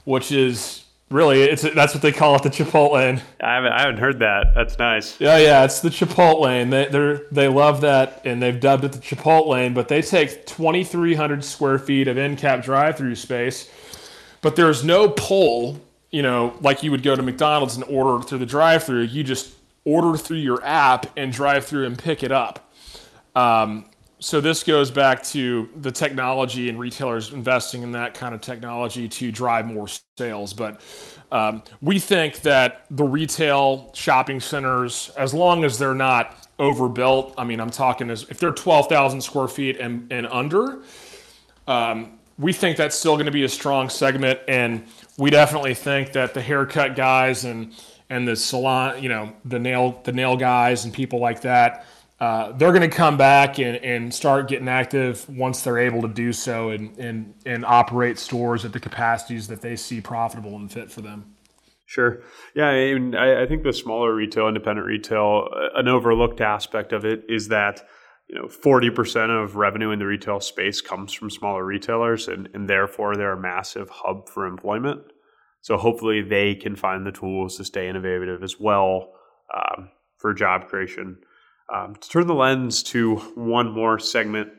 which 0.05 0.31
is 0.31 0.82
really 1.12 1.42
it's 1.42 1.62
that's 1.62 1.94
what 1.94 2.03
they 2.03 2.12
call 2.12 2.37
it, 2.37 2.42
the 2.42 2.51
Chipotle. 2.51 2.96
I 3.40 3.55
haven't 3.55 3.72
I 3.72 3.81
haven't 3.83 3.98
heard 3.98 4.18
that. 4.20 4.55
That's 4.55 4.79
nice. 4.79 5.20
Yeah, 5.20 5.38
yeah, 5.38 5.64
it's 5.64 5.81
the 5.81 5.90
Chipotle 5.90 6.40
lane. 6.40 6.70
They 6.70 6.87
they 6.87 7.20
they 7.31 7.48
love 7.48 7.83
that, 7.83 8.22
and 8.25 8.42
they've 8.42 8.59
dubbed 8.59 8.85
it 8.85 8.92
the 8.92 8.98
Chipotle 8.98 9.48
lane. 9.48 9.75
But 9.75 9.88
they 9.88 10.03
take 10.03 10.46
2,300 10.46 11.44
square 11.44 11.79
feet 11.79 12.09
of 12.09 12.18
end 12.18 12.38
cap 12.38 12.64
drive-through 12.64 13.14
space, 13.16 13.70
but 14.40 14.57
there's 14.57 14.85
no 14.85 15.09
pole 15.09 15.81
you 16.12 16.20
know, 16.20 16.55
like 16.61 16.83
you 16.83 16.90
would 16.90 17.03
go 17.03 17.16
to 17.16 17.22
McDonald's 17.22 17.75
and 17.75 17.85
order 17.85 18.22
through 18.22 18.38
the 18.38 18.46
drive-through, 18.46 19.05
you 19.05 19.25
just 19.25 19.55
order 19.85 20.16
through 20.16 20.37
your 20.37 20.62
app 20.64 21.07
and 21.16 21.33
drive 21.33 21.64
through 21.64 21.87
and 21.87 21.98
pick 21.98 22.22
it 22.22 22.31
up. 22.31 22.70
Um, 23.35 23.87
so 24.23 24.41
this 24.41 24.63
goes 24.63 24.89
back 24.89 25.21
to 25.25 25.69
the 25.81 25.91
technology 25.91 26.69
and 26.69 26.79
retailers 26.79 27.33
investing 27.33 27.83
in 27.83 27.91
that 27.93 28.15
kind 28.15 28.37
of 28.37 28.41
technology 28.41 29.09
to 29.09 29.33
drive 29.33 29.67
more 29.67 29.89
sales. 30.17 30.53
But 30.53 30.81
um, 31.33 31.65
we 31.81 31.99
think 31.99 32.41
that 32.43 32.85
the 32.89 33.03
retail 33.03 33.91
shopping 33.95 34.39
centers, 34.39 35.11
as 35.17 35.35
long 35.35 35.65
as 35.65 35.77
they're 35.77 35.93
not 35.93 36.49
overbuilt, 36.61 37.35
I 37.37 37.43
mean, 37.43 37.59
I'm 37.59 37.71
talking 37.71 38.11
as 38.11 38.23
if 38.31 38.39
they're 38.39 38.53
12,000 38.53 39.21
square 39.21 39.49
feet 39.49 39.79
and, 39.81 40.11
and 40.13 40.29
under, 40.29 40.83
um, 41.67 42.21
we 42.39 42.53
think 42.53 42.77
that's 42.77 42.97
still 42.97 43.15
going 43.15 43.27
to 43.27 43.33
be 43.33 43.43
a 43.43 43.49
strong 43.49 43.89
segment 43.89 44.39
and 44.47 44.87
we 45.19 45.31
definitely 45.31 45.75
think 45.75 46.13
that 46.13 46.33
the 46.33 46.41
haircut 46.41 46.95
guys 46.95 47.45
and 47.45 47.75
and 48.09 48.29
the 48.29 48.37
salon, 48.37 49.03
you 49.03 49.09
know, 49.09 49.33
the 49.47 49.59
nail 49.59 50.01
the 50.05 50.13
nail 50.13 50.37
guys 50.37 50.85
and 50.85 50.93
people 50.93 51.19
like 51.19 51.41
that, 51.41 51.87
uh, 52.23 52.53
they're 52.53 52.71
going 52.71 52.89
to 52.89 52.97
come 52.97 53.17
back 53.17 53.59
and, 53.59 53.79
and 53.79 54.15
start 54.15 54.47
getting 54.47 54.69
active 54.69 55.29
once 55.29 55.63
they're 55.63 55.79
able 55.79 56.03
to 56.03 56.07
do 56.07 56.33
so 56.33 56.71
and, 56.71 56.97
and 56.97 57.35
and 57.45 57.65
operate 57.65 58.17
stores 58.17 58.65
at 58.65 58.73
the 58.73 58.79
capacities 58.79 59.49
that 59.49 59.61
they 59.61 59.75
see 59.75 60.01
profitable 60.01 60.55
and 60.55 60.71
fit 60.71 60.89
for 60.89 61.01
them. 61.01 61.35
Sure. 61.85 62.23
Yeah, 62.55 62.69
I, 62.69 62.95
mean, 62.95 63.17
I, 63.17 63.43
I 63.43 63.47
think 63.47 63.65
the 63.65 63.73
smaller 63.73 64.15
retail, 64.15 64.47
independent 64.47 64.87
retail, 64.87 65.49
uh, 65.53 65.77
an 65.81 65.89
overlooked 65.89 66.41
aspect 66.41 66.93
of 66.93 67.05
it 67.05 67.25
is 67.29 67.49
that 67.49 67.85
you 68.29 68.37
know 68.37 68.47
40% 68.47 69.43
of 69.43 69.57
revenue 69.57 69.91
in 69.91 69.99
the 69.99 70.07
retail 70.07 70.39
space 70.39 70.81
comes 70.81 71.13
from 71.13 71.29
smaller 71.29 71.65
retailers 71.65 72.29
and, 72.29 72.49
and 72.55 72.71
therefore 72.71 73.17
they're 73.17 73.33
a 73.33 73.41
massive 73.41 73.91
hub 73.91 74.29
for 74.29 74.47
employment 74.47 75.03
so 75.61 75.77
hopefully 75.77 76.23
they 76.23 76.55
can 76.55 76.77
find 76.77 77.05
the 77.05 77.11
tools 77.11 77.57
to 77.57 77.65
stay 77.65 77.89
innovative 77.89 78.45
as 78.45 78.61
well 78.61 79.13
um, 79.53 79.91
for 80.19 80.33
job 80.33 80.69
creation 80.69 81.19
um, 81.75 81.95
to 81.97 82.09
turn 82.09 82.27
the 82.27 82.35
lens 82.35 82.83
to 82.83 83.17
one 83.35 83.71
more 83.73 83.99
segment 83.99 84.51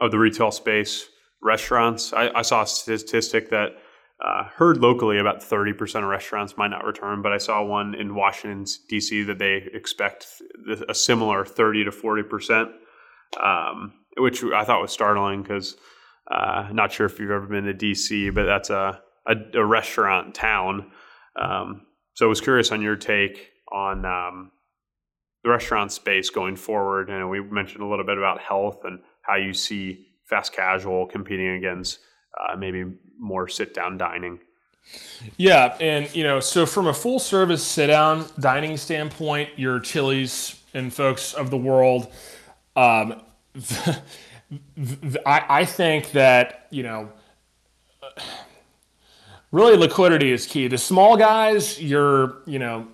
of 0.00 0.10
the 0.10 0.18
retail 0.18 0.50
space 0.50 1.08
restaurants 1.42 2.12
i, 2.12 2.30
I 2.34 2.42
saw 2.42 2.62
a 2.62 2.66
statistic 2.66 3.50
that 3.50 3.76
uh, 4.24 4.44
heard 4.44 4.78
locally 4.78 5.18
about 5.18 5.40
30% 5.40 6.02
of 6.02 6.08
restaurants 6.08 6.56
might 6.56 6.68
not 6.68 6.84
return, 6.84 7.20
but 7.20 7.32
I 7.32 7.38
saw 7.38 7.62
one 7.62 7.94
in 7.94 8.14
Washington, 8.14 8.64
D.C. 8.88 9.24
that 9.24 9.38
they 9.38 9.68
expect 9.74 10.26
a 10.88 10.94
similar 10.94 11.44
30 11.44 11.84
to 11.84 11.90
40%, 11.90 12.72
um, 13.42 13.92
which 14.16 14.42
I 14.42 14.64
thought 14.64 14.80
was 14.80 14.90
startling 14.90 15.42
because 15.42 15.76
uh, 16.30 16.68
not 16.72 16.92
sure 16.92 17.06
if 17.06 17.20
you've 17.20 17.30
ever 17.30 17.46
been 17.46 17.64
to 17.64 17.74
D.C., 17.74 18.30
but 18.30 18.46
that's 18.46 18.70
a, 18.70 19.00
a, 19.26 19.34
a 19.54 19.64
restaurant 19.64 20.34
town. 20.34 20.90
Um, 21.38 21.82
so 22.14 22.24
I 22.24 22.28
was 22.28 22.40
curious 22.40 22.72
on 22.72 22.80
your 22.80 22.96
take 22.96 23.50
on 23.70 24.06
um, 24.06 24.50
the 25.46 25.52
restaurant 25.52 25.92
space 25.92 26.28
going 26.28 26.56
forward. 26.56 27.08
And 27.08 27.30
we 27.30 27.40
mentioned 27.40 27.80
a 27.80 27.86
little 27.86 28.04
bit 28.04 28.18
about 28.18 28.40
health 28.40 28.84
and 28.84 28.98
how 29.22 29.36
you 29.36 29.54
see 29.54 30.08
fast 30.24 30.52
casual 30.52 31.06
competing 31.06 31.50
against 31.50 32.00
uh, 32.36 32.56
maybe 32.56 32.84
more 33.16 33.46
sit 33.46 33.72
down 33.72 33.96
dining. 33.96 34.40
Yeah, 35.36 35.76
and 35.80 36.12
you 36.14 36.24
know, 36.24 36.40
so 36.40 36.66
from 36.66 36.88
a 36.88 36.94
full 36.94 37.20
service 37.20 37.64
sit 37.64 37.86
down 37.86 38.26
dining 38.40 38.76
standpoint, 38.76 39.50
your 39.56 39.78
Chili's 39.78 40.60
and 40.74 40.92
folks 40.92 41.32
of 41.32 41.50
the 41.50 41.56
world, 41.56 42.12
um, 42.74 43.20
I, 45.26 45.44
I 45.48 45.64
think 45.64 46.10
that 46.12 46.66
you 46.70 46.82
know, 46.82 47.12
really 49.52 49.76
liquidity 49.76 50.32
is 50.32 50.46
key. 50.46 50.68
The 50.68 50.78
small 50.78 51.16
guys, 51.16 51.80
you're 51.80 52.42
you 52.46 52.58
know, 52.60 52.86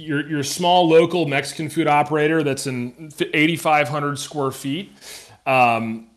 your 0.00 0.28
your 0.28 0.42
small 0.42 0.88
local 0.88 1.26
Mexican 1.26 1.68
food 1.68 1.86
operator 1.86 2.42
that's 2.42 2.66
in 2.66 3.12
8,500 3.20 4.18
square 4.18 4.50
feet. 4.50 4.92
Um, 5.46 6.10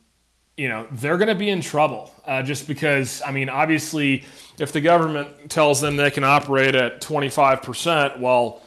you 0.57 0.69
know 0.69 0.87
they're 0.91 1.17
going 1.17 1.29
to 1.29 1.35
be 1.35 1.49
in 1.49 1.61
trouble 1.61 2.11
uh, 2.27 2.43
just 2.43 2.67
because 2.67 3.21
i 3.25 3.31
mean 3.31 3.49
obviously 3.49 4.23
if 4.59 4.71
the 4.71 4.81
government 4.81 5.49
tells 5.49 5.81
them 5.81 5.95
they 5.95 6.11
can 6.11 6.23
operate 6.23 6.75
at 6.75 7.01
25% 7.01 8.19
well 8.19 8.61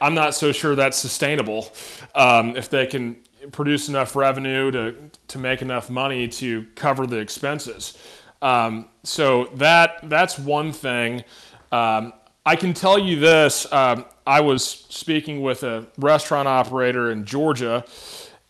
i'm 0.00 0.14
not 0.14 0.34
so 0.34 0.52
sure 0.52 0.74
that's 0.74 0.96
sustainable 0.96 1.72
um, 2.14 2.56
if 2.56 2.68
they 2.68 2.86
can 2.86 3.16
produce 3.52 3.88
enough 3.88 4.16
revenue 4.16 4.70
to, 4.70 4.94
to 5.28 5.38
make 5.38 5.62
enough 5.62 5.88
money 5.88 6.28
to 6.28 6.66
cover 6.74 7.06
the 7.06 7.16
expenses 7.16 7.96
um, 8.42 8.86
so 9.02 9.46
that 9.54 9.98
that's 10.04 10.38
one 10.38 10.72
thing 10.72 11.24
um, 11.72 12.12
i 12.46 12.56
can 12.56 12.72
tell 12.72 12.98
you 12.98 13.20
this 13.20 13.70
um, 13.72 14.06
i 14.26 14.40
was 14.40 14.64
speaking 14.64 15.42
with 15.42 15.62
a 15.62 15.86
restaurant 15.98 16.48
operator 16.48 17.10
in 17.10 17.26
georgia 17.26 17.84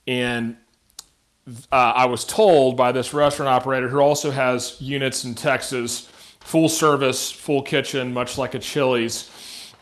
and 0.07 0.57
uh, 1.71 1.77
I 1.77 2.07
was 2.07 2.25
told 2.25 2.77
by 2.77 2.93
this 2.93 3.15
restaurant 3.15 3.49
operator 3.49 3.89
who 3.89 4.01
also 4.01 4.31
has 4.31 4.77
units 4.81 5.25
in 5.25 5.35
Texas, 5.35 6.09
full 6.41 6.69
service, 6.69 7.31
full 7.31 7.63
kitchen, 7.63 8.13
much 8.13 8.37
like 8.37 8.55
a 8.55 8.59
Chili's, 8.59 9.31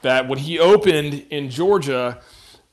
that 0.02 0.28
when 0.28 0.38
he 0.38 0.58
opened 0.58 1.26
in 1.30 1.48
Georgia 1.48 2.20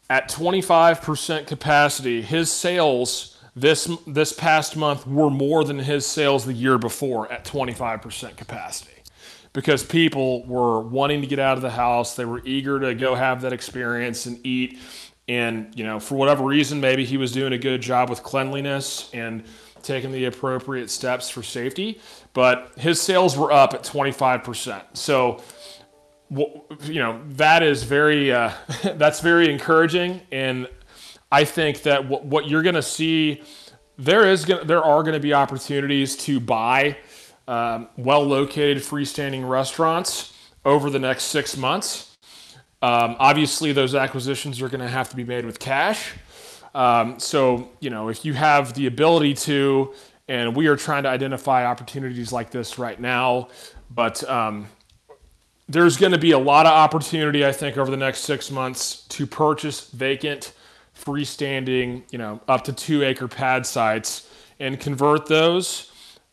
at 0.10 0.30
25% 0.30 1.48
capacity, 1.48 2.22
his 2.22 2.52
sales 2.52 3.38
this 3.54 3.92
this 4.08 4.32
past 4.32 4.78
month 4.78 5.06
were 5.06 5.30
more 5.30 5.66
than 5.66 5.80
his 5.80 6.06
sales 6.06 6.46
the 6.46 6.54
year 6.54 6.78
before 6.78 7.30
at 7.30 7.44
25% 7.44 8.38
capacity 8.38 8.91
because 9.54 9.84
people 9.84 10.46
were 10.46 10.80
wanting 10.80 11.22
to 11.22 11.28
get 11.28 11.40
out 11.40 11.58
of 11.58 11.62
the 11.62 11.72
house 11.72 12.16
they 12.16 12.26
were 12.26 12.42
eager 12.46 12.80
to 12.80 12.96
go 12.96 13.16
have 13.16 13.42
that 13.42 13.54
experience 13.54 14.26
and 14.26 14.46
eat 14.46 14.80
and, 15.32 15.72
you 15.78 15.86
know, 15.86 16.00
for 16.00 16.16
whatever 16.16 16.44
reason, 16.44 16.82
maybe 16.82 17.06
he 17.06 17.16
was 17.16 17.32
doing 17.32 17.54
a 17.54 17.58
good 17.58 17.82
job 17.82 18.10
with 18.10 18.22
cleanliness 18.22 19.10
and 19.14 19.46
taking 19.82 20.12
the 20.12 20.26
appropriate 20.26 20.90
steps 20.90 21.30
for 21.30 21.42
safety, 21.42 22.02
but 22.34 22.74
his 22.78 23.02
sales 23.02 23.38
were 23.38 23.50
up 23.50 23.74
at 23.74 23.84
25%. 23.84 24.82
So, 24.94 25.42
you 26.30 27.00
know, 27.00 27.22
that 27.30 27.64
is 27.64 27.84
very, 27.84 28.32
uh, 28.32 28.52
that's 28.96 29.22
very 29.22 29.50
encouraging. 29.50 30.22
And 30.34 30.68
I 31.32 31.46
think 31.46 31.84
that 31.84 32.08
what, 32.08 32.26
what 32.26 32.50
you're 32.50 32.62
going 32.62 32.76
to 32.76 32.82
see, 32.82 33.42
there 33.98 34.30
is 34.30 34.44
gonna, 34.44 34.66
there 34.66 34.84
are 34.84 35.02
going 35.02 35.14
to 35.14 35.20
be 35.22 35.34
opportunities 35.34 36.18
to 36.18 36.42
buy 36.42 36.98
um, 37.52 37.90
well 37.98 38.24
located 38.24 38.78
freestanding 38.78 39.48
restaurants 39.48 40.34
over 40.64 40.90
the 40.90 41.00
next 41.00 41.26
six 41.26 41.58
months. 41.58 42.16
Um, 42.82 43.18
obviously, 43.20 43.74
those 43.74 43.94
acquisitions 43.94 44.62
are 44.62 44.70
going 44.70 44.80
to 44.80 44.88
have 44.88 45.10
to 45.10 45.18
be 45.18 45.26
made 45.26 45.46
with 45.46 45.60
cash. 45.60 46.14
Um, 46.74 47.20
so, 47.20 47.70
you 47.82 47.90
know, 47.90 48.08
if 48.08 48.24
you 48.24 48.34
have 48.34 48.74
the 48.74 48.88
ability 48.88 49.34
to, 49.34 49.94
and 50.30 50.56
we 50.56 50.68
are 50.68 50.78
trying 50.78 51.04
to 51.04 51.10
identify 51.10 51.66
opportunities 51.66 52.32
like 52.32 52.52
this 52.52 52.80
right 52.80 53.00
now, 53.00 53.50
but 53.94 54.28
um, 54.30 54.70
there's 55.68 55.98
going 55.98 56.14
to 56.14 56.18
be 56.18 56.32
a 56.32 56.40
lot 56.40 56.66
of 56.66 56.72
opportunity, 56.72 57.46
I 57.46 57.52
think, 57.52 57.78
over 57.78 57.92
the 57.92 57.98
next 57.98 58.22
six 58.22 58.50
months 58.50 59.06
to 59.10 59.28
purchase 59.28 59.90
vacant, 59.90 60.54
freestanding, 60.98 62.04
you 62.14 62.18
know, 62.18 62.40
up 62.48 62.64
to 62.64 62.72
two 62.72 63.04
acre 63.04 63.28
pad 63.28 63.66
sites 63.66 64.30
and 64.58 64.80
convert 64.80 65.26
those 65.26 65.91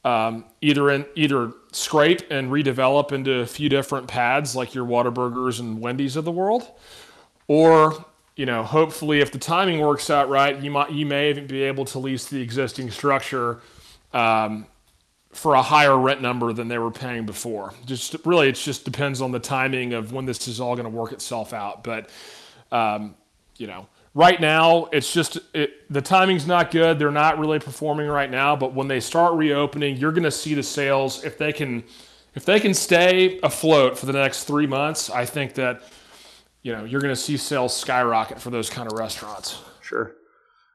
um, 0.08 0.46
either 0.62 0.90
in 0.90 1.04
either 1.16 1.52
scrape 1.70 2.22
and 2.30 2.50
redevelop 2.50 3.12
into 3.12 3.40
a 3.40 3.46
few 3.46 3.68
different 3.68 4.08
pads 4.08 4.56
like 4.56 4.74
your 4.74 4.86
Whataburgers 4.86 5.60
and 5.60 5.82
Wendy's 5.82 6.16
of 6.16 6.24
the 6.24 6.32
world, 6.32 6.66
or 7.46 8.06
you 8.34 8.46
know, 8.46 8.62
hopefully, 8.62 9.20
if 9.20 9.32
the 9.32 9.38
timing 9.38 9.80
works 9.80 10.08
out 10.08 10.30
right, 10.30 10.58
you 10.58 10.70
might 10.70 10.92
you 10.92 11.04
may 11.04 11.28
even 11.28 11.46
be 11.46 11.62
able 11.62 11.84
to 11.84 11.98
lease 11.98 12.24
the 12.26 12.40
existing 12.40 12.90
structure 12.90 13.60
um, 14.14 14.64
for 15.32 15.54
a 15.54 15.62
higher 15.62 15.98
rent 15.98 16.22
number 16.22 16.54
than 16.54 16.68
they 16.68 16.78
were 16.78 16.90
paying 16.90 17.26
before. 17.26 17.74
Just 17.84 18.16
really, 18.24 18.48
it 18.48 18.54
just 18.54 18.86
depends 18.86 19.20
on 19.20 19.30
the 19.30 19.38
timing 19.38 19.92
of 19.92 20.14
when 20.14 20.24
this 20.24 20.48
is 20.48 20.58
all 20.58 20.74
going 20.74 20.90
to 20.90 20.96
work 20.96 21.12
itself 21.12 21.52
out. 21.52 21.84
But 21.84 22.08
um, 22.72 23.14
you 23.58 23.66
know, 23.66 23.86
right 24.18 24.40
now 24.40 24.86
it's 24.86 25.12
just 25.12 25.38
it, 25.54 25.70
the 25.92 26.02
timing's 26.02 26.46
not 26.46 26.70
good. 26.70 26.98
They're 26.98 27.10
not 27.10 27.38
really 27.38 27.58
performing 27.58 28.08
right 28.08 28.30
now 28.30 28.56
but 28.56 28.74
when 28.74 28.88
they 28.88 29.00
start 29.00 29.34
reopening 29.34 29.96
you're 29.96 30.12
going 30.12 30.24
to 30.24 30.30
see 30.30 30.54
the 30.54 30.62
sales 30.62 31.24
if 31.24 31.38
they 31.38 31.52
can 31.52 31.84
if 32.34 32.44
they 32.44 32.60
can 32.60 32.74
stay 32.74 33.38
afloat 33.42 33.98
for 33.98 34.06
the 34.06 34.12
next 34.12 34.44
three 34.44 34.66
months 34.66 35.10
i 35.10 35.24
think 35.24 35.54
that 35.54 35.82
you 36.62 36.72
know 36.72 36.84
you're 36.84 37.00
going 37.00 37.14
to 37.14 37.20
see 37.20 37.36
sales 37.36 37.74
skyrocket 37.74 38.40
for 38.40 38.50
those 38.50 38.68
kind 38.70 38.90
of 38.90 38.98
restaurants. 38.98 39.62
Sure. 39.80 40.14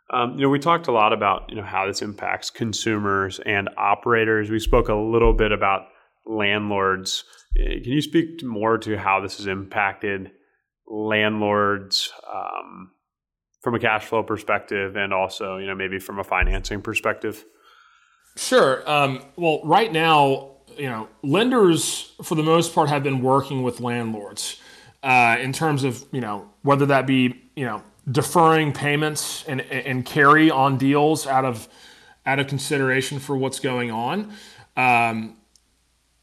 Um, 0.09 0.35
you 0.35 0.41
know 0.41 0.49
we 0.49 0.59
talked 0.59 0.87
a 0.87 0.91
lot 0.91 1.13
about 1.13 1.49
you 1.49 1.55
know 1.55 1.63
how 1.63 1.87
this 1.87 2.01
impacts 2.01 2.49
consumers 2.49 3.39
and 3.45 3.69
operators. 3.77 4.49
We 4.49 4.59
spoke 4.59 4.89
a 4.89 4.95
little 4.95 5.33
bit 5.33 5.51
about 5.51 5.83
landlords. 6.25 7.25
Eh, 7.57 7.81
can 7.83 7.91
you 7.91 8.01
speak 8.01 8.43
more 8.43 8.77
to 8.79 8.97
how 8.97 9.19
this 9.19 9.37
has 9.37 9.47
impacted 9.47 10.31
landlords 10.87 12.11
um, 12.31 12.91
from 13.63 13.73
a 13.75 13.79
cash 13.79 14.05
flow 14.05 14.21
perspective 14.21 14.95
and 14.97 15.13
also 15.13 15.57
you 15.57 15.65
know 15.65 15.73
maybe 15.73 15.97
from 15.97 16.19
a 16.19 16.23
financing 16.23 16.81
perspective? 16.81 17.43
Sure. 18.35 18.87
Um, 18.89 19.23
well 19.35 19.61
right 19.63 19.91
now 19.91 20.51
you 20.77 20.89
know 20.89 21.07
lenders 21.23 22.13
for 22.23 22.35
the 22.35 22.43
most 22.43 22.75
part 22.75 22.89
have 22.89 23.03
been 23.03 23.21
working 23.21 23.63
with 23.63 23.79
landlords 23.79 24.59
uh, 25.01 25.37
in 25.39 25.53
terms 25.53 25.83
of 25.83 26.05
you 26.11 26.21
know 26.21 26.49
whether 26.61 26.85
that 26.85 27.07
be 27.07 27.41
you 27.55 27.65
know 27.65 27.81
deferring 28.11 28.73
payments 28.73 29.43
and 29.45 29.61
and 29.61 30.05
carry 30.05 30.51
on 30.51 30.77
deals 30.77 31.25
out 31.25 31.45
of 31.45 31.67
out 32.25 32.39
of 32.39 32.47
consideration 32.47 33.17
for 33.19 33.37
what's 33.37 33.59
going 33.59 33.91
on 33.91 34.33
um, 34.75 35.37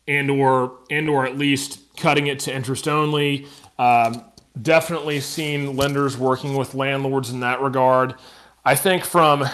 and 0.07 0.31
or 0.31 0.79
and 0.91 1.09
or 1.09 1.25
at 1.25 1.39
least 1.39 1.97
cutting 1.97 2.27
it 2.27 2.41
to 2.41 2.55
interest 2.55 2.89
only. 2.89 3.47
Um, 3.79 4.25
definitely 4.63 5.21
seen 5.21 5.77
lenders 5.77 6.17
working 6.17 6.57
with 6.57 6.75
landlords 6.75 7.31
in 7.31 7.41
that 7.41 7.61
regard. 7.61 8.15
I 8.65 8.75
think 8.75 9.05
from 9.05 9.45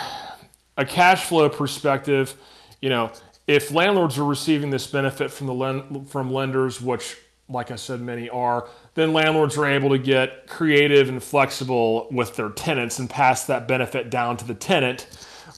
a 0.76 0.84
cash 0.84 1.24
flow 1.24 1.48
perspective, 1.48 2.34
you 2.80 2.88
know, 2.88 3.10
if 3.46 3.70
landlords 3.70 4.18
are 4.18 4.24
receiving 4.24 4.70
this 4.70 4.86
benefit 4.86 5.30
from 5.30 5.46
the 5.46 5.54
lend- 5.54 6.10
from 6.10 6.32
lenders, 6.32 6.80
which, 6.80 7.16
like 7.48 7.70
I 7.70 7.76
said, 7.76 8.00
many 8.00 8.28
are, 8.28 8.68
then 8.94 9.12
landlords 9.12 9.56
are 9.56 9.66
able 9.66 9.90
to 9.90 9.98
get 9.98 10.46
creative 10.48 11.08
and 11.08 11.22
flexible 11.22 12.08
with 12.10 12.34
their 12.34 12.50
tenants 12.50 12.98
and 12.98 13.08
pass 13.08 13.44
that 13.46 13.68
benefit 13.68 14.10
down 14.10 14.36
to 14.38 14.44
the 14.44 14.54
tenant, 14.54 15.06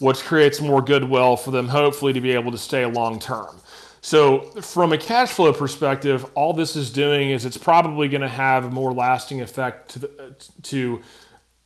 which 0.01 0.19
creates 0.25 0.61
more 0.61 0.83
goodwill 0.83 1.37
for 1.37 1.51
them, 1.51 1.69
hopefully, 1.69 2.13
to 2.13 2.21
be 2.21 2.33
able 2.33 2.53
to 2.53 2.59
stay 2.59 2.85
long 2.85 3.19
term. 3.19 3.59
So, 4.01 4.41
from 4.63 4.93
a 4.93 4.99
cash 4.99 5.31
flow 5.31 5.53
perspective, 5.53 6.25
all 6.35 6.53
this 6.53 6.77
is 6.77 6.93
doing 6.93 7.31
is 7.31 7.45
it's 7.45 7.59
probably 7.59 8.09
going 8.09 8.21
to 8.21 8.29
have 8.29 8.65
a 8.65 8.71
more 8.71 8.93
lasting 8.93 9.41
effect 9.41 9.91
to, 9.91 9.99
the, 9.99 10.35
to 10.65 11.03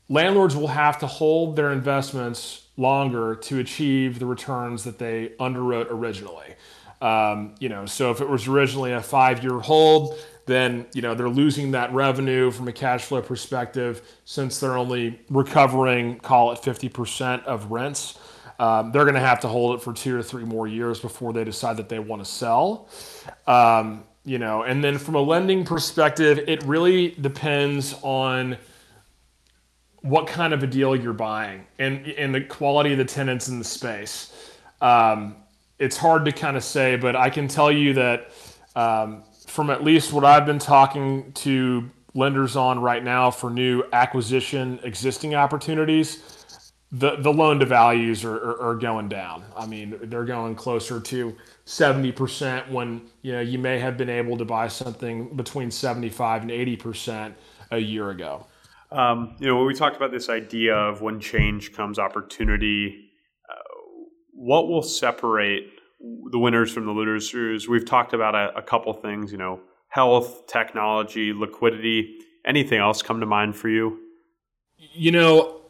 landlords 0.08 0.56
will 0.56 0.68
have 0.68 0.98
to 0.98 1.06
hold 1.06 1.56
their 1.56 1.72
investments 1.72 2.68
longer 2.76 3.34
to 3.34 3.58
achieve 3.58 4.18
the 4.18 4.26
returns 4.26 4.84
that 4.84 4.98
they 4.98 5.32
underwrote 5.38 5.88
originally. 5.90 6.54
Um, 7.02 7.54
you 7.58 7.68
know, 7.68 7.84
so 7.84 8.10
if 8.10 8.20
it 8.20 8.28
was 8.28 8.46
originally 8.46 8.92
a 8.92 9.02
five-year 9.02 9.58
hold, 9.58 10.18
then 10.46 10.86
you 10.92 11.02
know 11.02 11.14
they're 11.14 11.28
losing 11.28 11.72
that 11.72 11.92
revenue 11.92 12.50
from 12.50 12.68
a 12.68 12.72
cash 12.72 13.04
flow 13.04 13.22
perspective 13.22 14.02
since 14.24 14.58
they're 14.58 14.76
only 14.76 15.20
recovering, 15.28 16.18
call 16.18 16.52
it 16.52 16.60
50% 16.60 17.44
of 17.44 17.70
rents. 17.70 18.18
Um, 18.58 18.92
they're 18.92 19.04
going 19.04 19.14
to 19.14 19.20
have 19.20 19.40
to 19.40 19.48
hold 19.48 19.76
it 19.76 19.82
for 19.82 19.92
two 19.92 20.16
or 20.16 20.22
three 20.22 20.44
more 20.44 20.66
years 20.66 21.00
before 21.00 21.32
they 21.32 21.44
decide 21.44 21.76
that 21.78 21.88
they 21.88 21.98
want 21.98 22.24
to 22.24 22.30
sell. 22.30 22.88
Um, 23.46 24.04
you 24.24 24.38
know, 24.38 24.62
and 24.62 24.82
then 24.84 24.98
from 24.98 25.16
a 25.16 25.20
lending 25.20 25.64
perspective, 25.64 26.38
it 26.46 26.62
really 26.62 27.10
depends 27.10 27.94
on 28.02 28.56
what 30.02 30.26
kind 30.26 30.52
of 30.52 30.62
a 30.62 30.66
deal 30.66 30.94
you're 30.96 31.12
buying 31.12 31.64
and 31.78 32.06
and 32.08 32.34
the 32.34 32.40
quality 32.40 32.92
of 32.92 32.98
the 32.98 33.04
tenants 33.04 33.48
in 33.48 33.58
the 33.58 33.64
space. 33.64 34.32
Um, 34.80 35.36
it's 35.78 35.96
hard 35.96 36.24
to 36.24 36.32
kind 36.32 36.56
of 36.56 36.64
say, 36.64 36.96
but 36.96 37.16
I 37.16 37.30
can 37.30 37.48
tell 37.48 37.70
you 37.70 37.94
that 37.94 38.30
um, 38.76 39.24
from 39.46 39.70
at 39.70 39.82
least 39.82 40.12
what 40.12 40.24
I've 40.24 40.46
been 40.46 40.58
talking 40.58 41.32
to 41.32 41.90
lenders 42.14 42.56
on 42.56 42.80
right 42.80 43.02
now 43.02 43.30
for 43.30 43.50
new 43.50 43.84
acquisition 43.92 44.78
existing 44.82 45.34
opportunities, 45.34 46.22
the, 46.92 47.16
the 47.16 47.32
loan 47.32 47.58
to 47.60 47.66
values 47.66 48.22
are, 48.22 48.36
are, 48.36 48.60
are, 48.60 48.74
going 48.74 49.08
down. 49.08 49.42
I 49.56 49.66
mean, 49.66 49.98
they're 50.02 50.26
going 50.26 50.54
closer 50.54 51.00
to 51.00 51.34
70% 51.64 52.70
when 52.70 53.08
you 53.22 53.32
know 53.32 53.40
you 53.40 53.58
may 53.58 53.78
have 53.78 53.96
been 53.96 54.10
able 54.10 54.36
to 54.36 54.44
buy 54.44 54.68
something 54.68 55.34
between 55.34 55.70
75 55.70 56.42
and 56.42 56.50
80% 56.50 57.32
a 57.70 57.78
year 57.78 58.10
ago. 58.10 58.46
Um, 58.90 59.36
you 59.38 59.46
know, 59.46 59.56
when 59.56 59.66
we 59.66 59.74
talked 59.74 59.96
about 59.96 60.12
this 60.12 60.28
idea 60.28 60.74
of 60.74 61.00
when 61.00 61.18
change 61.18 61.72
comes 61.72 61.98
opportunity, 61.98 63.10
uh, 63.48 63.54
what 64.34 64.68
will 64.68 64.82
separate 64.82 65.72
the 66.30 66.38
winners 66.38 66.70
from 66.70 66.84
the 66.84 66.92
losers? 66.92 67.68
We've 67.68 67.86
talked 67.86 68.12
about 68.12 68.34
a, 68.34 68.54
a 68.54 68.62
couple 68.62 68.92
things, 68.92 69.32
you 69.32 69.38
know, 69.38 69.60
health, 69.88 70.46
technology, 70.46 71.32
liquidity. 71.32 72.18
Anything 72.44 72.80
else 72.80 73.00
come 73.00 73.20
to 73.20 73.26
mind 73.26 73.56
for 73.56 73.70
you? 73.70 73.98
You 74.76 75.12
know, 75.12 75.61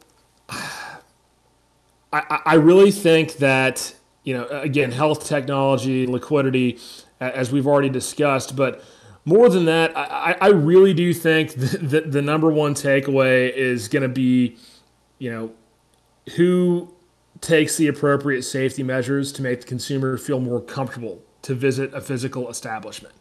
I, 2.13 2.53
really 2.55 2.91
think 2.91 3.37
that 3.37 3.93
you 4.23 4.35
know 4.35 4.45
again 4.47 4.91
health 4.91 5.25
technology 5.25 6.05
liquidity 6.05 6.79
as 7.19 7.51
we've 7.51 7.67
already 7.67 7.89
discussed 7.89 8.55
but 8.55 8.83
more 9.25 9.49
than 9.49 9.65
that 9.65 9.97
i, 9.97 10.37
I 10.39 10.47
really 10.49 10.93
do 10.93 11.13
think 11.13 11.53
that 11.55 12.11
the 12.11 12.21
number 12.21 12.51
one 12.51 12.75
takeaway 12.75 13.51
is 13.51 13.87
going 13.87 14.03
to 14.03 14.09
be 14.09 14.57
you 15.17 15.31
know 15.31 15.51
who 16.35 16.93
takes 17.43 17.75
the 17.75 17.87
appropriate 17.87 18.43
safety 18.43 18.83
measures 18.83 19.31
to 19.33 19.41
make 19.41 19.61
the 19.61 19.67
consumer 19.67 20.17
feel 20.17 20.39
more 20.39 20.61
comfortable 20.61 21.21
to 21.41 21.53
visit 21.53 21.93
a 21.93 22.01
physical 22.01 22.49
establishment. 22.49 23.13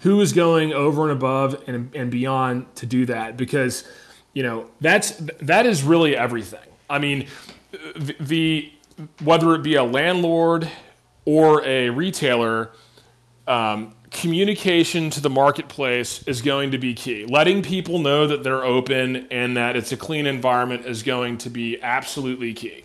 Who 0.00 0.20
is 0.20 0.34
going 0.34 0.72
over 0.72 1.04
and 1.04 1.12
above 1.12 1.64
and, 1.66 1.94
and 1.96 2.10
beyond 2.10 2.74
to 2.76 2.86
do 2.86 3.06
that? 3.06 3.36
Because 3.36 3.84
you 4.34 4.42
know 4.42 4.70
that's 4.80 5.12
that 5.40 5.64
is 5.66 5.82
really 5.82 6.16
everything. 6.16 6.68
I 6.90 6.98
mean 6.98 7.26
the 8.20 8.72
whether 9.22 9.54
it 9.54 9.62
be 9.62 9.74
a 9.74 9.84
landlord 9.84 10.70
or 11.24 11.64
a 11.64 11.90
retailer, 11.90 12.70
um, 13.46 13.94
communication 14.10 15.10
to 15.10 15.20
the 15.20 15.30
marketplace 15.30 16.22
is 16.28 16.40
going 16.40 16.70
to 16.70 16.78
be 16.78 16.94
key. 16.94 17.26
Letting 17.26 17.62
people 17.62 17.98
know 17.98 18.26
that 18.26 18.44
they're 18.44 18.64
open 18.64 19.26
and 19.30 19.56
that 19.56 19.76
it's 19.76 19.90
a 19.92 19.96
clean 19.96 20.26
environment 20.26 20.86
is 20.86 21.02
going 21.02 21.38
to 21.38 21.50
be 21.50 21.82
absolutely 21.82 22.54
key. 22.54 22.84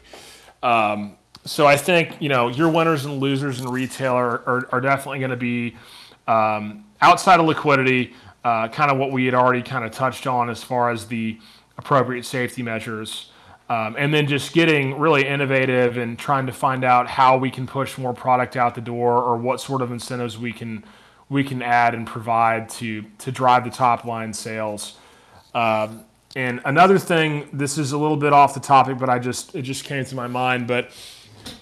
Um, 0.63 1.15
so 1.45 1.65
I 1.65 1.77
think 1.77 2.15
you 2.19 2.29
know 2.29 2.49
your 2.49 2.69
winners 2.69 3.05
and 3.05 3.19
losers 3.19 3.61
in 3.61 3.69
retail 3.69 4.13
are, 4.13 4.41
are, 4.45 4.69
are 4.71 4.81
definitely 4.81 5.19
going 5.19 5.31
to 5.31 5.37
be 5.37 5.75
um, 6.27 6.85
outside 7.01 7.39
of 7.39 7.45
liquidity, 7.45 8.13
uh, 8.43 8.67
kind 8.67 8.91
of 8.91 8.97
what 8.97 9.11
we 9.11 9.25
had 9.25 9.33
already 9.33 9.61
kind 9.61 9.85
of 9.85 9.91
touched 9.91 10.27
on 10.27 10.49
as 10.49 10.63
far 10.63 10.91
as 10.91 11.07
the 11.07 11.39
appropriate 11.77 12.25
safety 12.25 12.61
measures. 12.61 13.31
Um, 13.69 13.95
and 13.99 14.11
then 14.11 14.25
just 14.25 14.53
getting 14.53 14.97
really 14.97 15.27
innovative 15.27 15.97
and 15.97 16.17
trying 16.17 16.47
to 16.47 16.51
find 16.51 16.83
out 16.83 17.07
how 17.07 17.37
we 17.37 17.51
can 17.51 17.67
push 17.67 17.99
more 17.99 18.13
product 18.13 18.55
out 18.55 18.73
the 18.73 18.81
door 18.81 19.21
or 19.21 19.37
what 19.37 19.61
sort 19.61 19.83
of 19.83 19.91
incentives 19.91 20.39
we 20.39 20.51
can 20.51 20.83
we 21.29 21.43
can 21.43 21.61
add 21.61 21.93
and 21.93 22.07
provide 22.07 22.67
to 22.69 23.03
to 23.19 23.31
drive 23.31 23.63
the 23.63 23.69
top 23.69 24.05
line 24.05 24.33
sales. 24.33 24.97
Um, 25.53 26.03
and 26.35 26.61
another 26.65 26.99
thing, 26.99 27.47
this 27.53 27.77
is 27.77 27.91
a 27.91 27.97
little 27.97 28.17
bit 28.17 28.33
off 28.33 28.53
the 28.53 28.59
topic, 28.59 28.97
but 28.97 29.09
I 29.09 29.19
just 29.19 29.55
it 29.55 29.61
just 29.61 29.83
came 29.83 30.03
to 30.03 30.15
my 30.15 30.27
mind. 30.27 30.67
But 30.67 30.89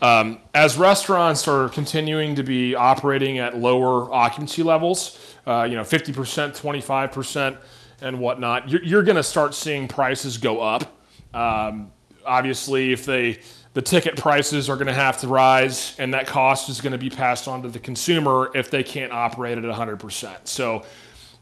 um, 0.01 0.39
as 0.53 0.77
restaurants 0.77 1.47
are 1.47 1.69
continuing 1.69 2.35
to 2.35 2.43
be 2.43 2.75
operating 2.75 3.37
at 3.39 3.57
lower 3.57 4.11
occupancy 4.13 4.63
levels, 4.63 5.17
uh, 5.45 5.67
you 5.69 5.75
know, 5.75 5.83
50%, 5.83 6.13
25%, 6.59 7.57
and 8.01 8.19
whatnot, 8.19 8.69
you're, 8.69 8.83
you're 8.83 9.03
going 9.03 9.15
to 9.15 9.23
start 9.23 9.55
seeing 9.55 9.87
prices 9.87 10.37
go 10.37 10.61
up. 10.61 10.99
Um, 11.33 11.91
obviously, 12.27 12.91
if 12.91 13.05
they 13.05 13.39
the 13.77 13.81
ticket 13.83 14.17
prices 14.17 14.69
are 14.69 14.75
going 14.75 14.87
to 14.87 14.93
have 14.93 15.19
to 15.19 15.27
rise, 15.27 15.95
and 15.99 16.13
that 16.15 16.25
cost 16.25 16.67
is 16.67 16.81
going 16.81 16.93
to 16.93 16.97
be 16.97 17.11
passed 17.11 17.47
on 17.47 17.61
to 17.61 17.69
the 17.69 17.77
consumer 17.77 18.49
if 18.55 18.71
they 18.71 18.81
can't 18.81 19.11
operate 19.11 19.55
at 19.59 19.63
100%. 19.63 20.35
So, 20.45 20.83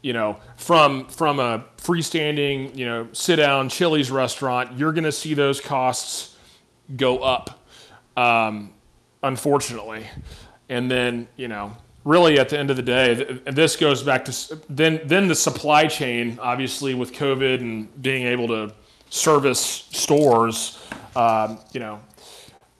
you 0.02 0.12
know, 0.12 0.36
from 0.58 1.06
from 1.06 1.40
a 1.40 1.64
freestanding, 1.78 2.76
you 2.76 2.84
know, 2.84 3.08
sit 3.12 3.36
down 3.36 3.70
Chili's 3.70 4.10
restaurant, 4.10 4.78
you're 4.78 4.92
going 4.92 5.04
to 5.04 5.12
see 5.12 5.32
those 5.32 5.62
costs 5.62 6.36
go 6.94 7.20
up, 7.20 7.66
um, 8.18 8.74
unfortunately. 9.22 10.06
And 10.68 10.90
then, 10.90 11.28
you 11.36 11.48
know, 11.48 11.74
really 12.04 12.38
at 12.38 12.50
the 12.50 12.58
end 12.58 12.68
of 12.68 12.76
the 12.76 12.82
day, 12.82 13.14
this 13.46 13.76
goes 13.76 14.02
back 14.02 14.26
to 14.26 14.60
then 14.68 15.00
then 15.06 15.26
the 15.26 15.34
supply 15.34 15.86
chain, 15.86 16.38
obviously 16.42 16.92
with 16.94 17.14
COVID 17.14 17.60
and 17.60 18.02
being 18.02 18.26
able 18.26 18.48
to 18.48 18.74
service 19.16 19.88
stores, 19.90 20.78
um, 21.16 21.58
you 21.72 21.80
know, 21.80 22.00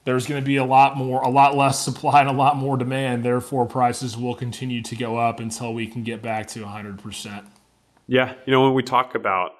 there's 0.05 0.25
going 0.25 0.41
to 0.41 0.45
be 0.45 0.55
a 0.57 0.63
lot 0.63 0.95
more, 0.95 1.21
a 1.21 1.29
lot 1.29 1.57
less 1.57 1.83
supply 1.83 2.21
and 2.21 2.29
a 2.29 2.33
lot 2.33 2.55
more 2.55 2.77
demand. 2.77 3.23
Therefore, 3.23 3.65
prices 3.65 4.15
will 4.15 4.35
continue 4.35 4.81
to 4.83 4.95
go 4.95 5.17
up 5.17 5.39
until 5.39 5.73
we 5.73 5.87
can 5.87 6.03
get 6.03 6.21
back 6.21 6.47
to 6.49 6.59
100%. 6.59 7.45
Yeah, 8.07 8.35
you 8.45 8.51
know, 8.51 8.63
when 8.63 8.73
we 8.73 8.83
talk 8.83 9.15
about 9.15 9.51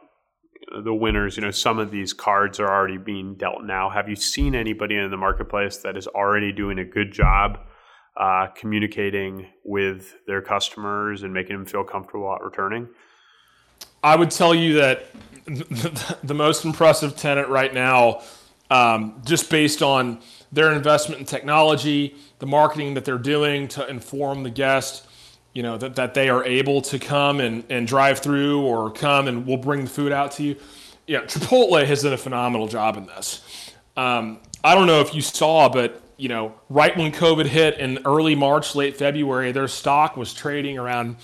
the 0.83 0.93
winners, 0.93 1.35
you 1.35 1.43
know, 1.43 1.51
some 1.51 1.79
of 1.79 1.91
these 1.91 2.13
cards 2.13 2.59
are 2.59 2.69
already 2.69 2.97
being 2.97 3.35
dealt 3.35 3.63
now. 3.63 3.89
Have 3.89 4.07
you 4.07 4.15
seen 4.15 4.55
anybody 4.55 4.95
in 4.95 5.11
the 5.11 5.17
marketplace 5.17 5.77
that 5.77 5.97
is 5.97 6.07
already 6.07 6.53
doing 6.53 6.79
a 6.79 6.85
good 6.85 7.11
job 7.11 7.59
uh, 8.15 8.47
communicating 8.55 9.47
with 9.65 10.15
their 10.27 10.41
customers 10.41 11.23
and 11.23 11.33
making 11.33 11.57
them 11.57 11.65
feel 11.65 11.83
comfortable 11.83 12.33
at 12.33 12.41
returning? 12.41 12.87
I 14.03 14.15
would 14.15 14.31
tell 14.31 14.53
you 14.53 14.75
that 14.75 15.07
the 15.45 16.33
most 16.33 16.65
impressive 16.65 17.15
tenant 17.15 17.49
right 17.49 17.73
now, 17.73 18.21
um, 18.69 19.21
just 19.25 19.49
based 19.49 19.81
on 19.81 20.19
their 20.51 20.71
investment 20.71 21.19
in 21.19 21.25
technology, 21.25 22.15
the 22.39 22.45
marketing 22.45 22.93
that 22.95 23.05
they're 23.05 23.17
doing 23.17 23.67
to 23.69 23.87
inform 23.87 24.43
the 24.43 24.49
guest, 24.49 25.07
you 25.53 25.63
know, 25.63 25.77
that, 25.77 25.95
that 25.95 26.13
they 26.13 26.29
are 26.29 26.43
able 26.43 26.81
to 26.81 26.99
come 26.99 27.39
and, 27.39 27.63
and 27.69 27.87
drive 27.87 28.19
through 28.19 28.61
or 28.61 28.91
come 28.91 29.27
and 29.27 29.45
we'll 29.45 29.57
bring 29.57 29.83
the 29.83 29.89
food 29.89 30.11
out 30.11 30.31
to 30.33 30.43
you. 30.43 30.55
Yeah, 31.07 31.21
Chipotle 31.21 31.85
has 31.85 32.03
done 32.03 32.13
a 32.13 32.17
phenomenal 32.17 32.67
job 32.67 32.97
in 32.97 33.05
this. 33.05 33.71
Um, 33.95 34.39
I 34.63 34.75
don't 34.75 34.87
know 34.87 34.99
if 34.99 35.15
you 35.15 35.21
saw, 35.21 35.69
but 35.69 36.01
you 36.17 36.29
know, 36.29 36.53
right 36.69 36.95
when 36.97 37.11
COVID 37.11 37.45
hit 37.45 37.79
in 37.79 37.99
early 38.05 38.35
March, 38.35 38.75
late 38.75 38.97
February, 38.97 39.51
their 39.51 39.67
stock 39.67 40.17
was 40.17 40.33
trading 40.33 40.77
around 40.77 41.15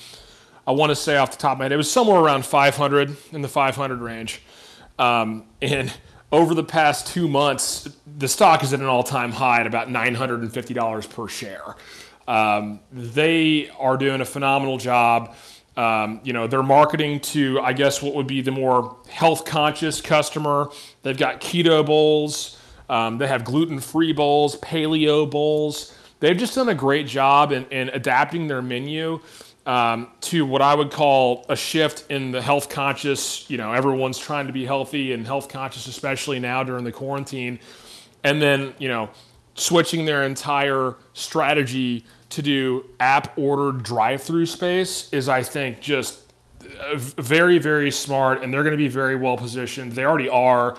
I 0.66 0.72
want 0.72 0.92
to 0.92 0.96
say 0.96 1.18
off 1.18 1.32
the 1.32 1.38
top 1.38 1.54
of 1.54 1.58
my 1.60 1.66
head, 1.66 1.72
it 1.74 1.78
was 1.78 1.92
somewhere 1.92 2.20
around 2.20 2.46
500 2.46 3.16
in 3.32 3.42
the 3.42 3.48
500 3.48 4.00
range. 4.00 4.42
Um, 4.98 5.46
and 5.62 5.94
over 6.32 6.54
the 6.54 6.64
past 6.64 7.08
two 7.08 7.28
months, 7.28 7.90
the 8.18 8.28
stock 8.28 8.64
is 8.64 8.74
at 8.74 8.80
an 8.80 8.86
all 8.86 9.04
time 9.04 9.32
high 9.32 9.60
at 9.60 9.68
about 9.68 9.90
$950 9.90 11.10
per 11.10 11.28
share. 11.28 11.76
Um, 12.28 12.80
they 12.92 13.70
are 13.78 13.98
doing 13.98 14.22
a 14.22 14.26
phenomenal 14.26 14.78
job. 14.78 15.36
Um, 15.76 16.22
you 16.24 16.34
know, 16.34 16.48
they're 16.48 16.64
marketing 16.64 17.20
to, 17.22 17.60
I 17.60 17.74
guess, 17.74 18.02
what 18.02 18.14
would 18.16 18.28
be 18.28 18.42
the 18.42 18.52
more 18.52 18.98
health 19.10 19.44
conscious 19.44 20.02
customer. 20.02 20.70
They've 21.02 21.18
got 21.18 21.42
keto 21.42 21.86
bowls, 21.86 22.60
um, 22.90 23.18
they 23.18 23.28
have 23.28 23.44
gluten 23.44 23.80
free 23.80 24.14
bowls, 24.14 24.56
paleo 24.58 25.30
bowls. 25.30 25.96
They've 26.20 26.38
just 26.38 26.56
done 26.56 26.70
a 26.70 26.76
great 26.76 27.08
job 27.08 27.52
in, 27.52 27.66
in 27.66 27.90
adapting 27.90 28.48
their 28.48 28.62
menu 28.62 29.20
um, 29.66 30.10
to 30.22 30.46
what 30.46 30.62
I 30.62 30.76
would 30.76 30.92
call 30.92 31.46
a 31.50 31.56
shift 31.56 32.06
in 32.10 32.32
the 32.32 32.42
health 32.42 32.70
conscious. 32.70 33.50
You 33.50 33.58
know, 33.58 33.74
everyone's 33.74 34.20
trying 34.20 34.48
to 34.48 34.54
be 34.54 34.66
healthy 34.66 35.14
and 35.14 35.26
health 35.26 35.50
conscious, 35.50 35.88
especially 35.88 36.40
now 36.40 36.64
during 36.64 36.84
the 36.84 36.92
quarantine. 36.92 37.60
And 38.24 38.42
then, 38.42 38.74
you 38.78 38.88
know, 38.88 39.10
switching 39.56 40.06
their 40.06 40.24
entire 40.24 40.96
strategy 41.14 42.06
to 42.30 42.42
do 42.42 42.86
app 43.00 43.38
ordered 43.38 43.84
drive 43.84 44.22
through 44.22 44.48
space 44.48 45.12
is, 45.14 45.30
I 45.30 45.44
think, 45.44 45.80
just 45.80 46.20
very, 46.60 47.60
very 47.60 47.92
smart. 47.92 48.42
And 48.42 48.54
they're 48.54 48.64
going 48.64 48.72
to 48.72 48.78
be 48.78 48.88
very 48.88 49.16
well 49.16 49.38
positioned. 49.38 49.94
They 49.94 50.04
already 50.04 50.30
are, 50.30 50.78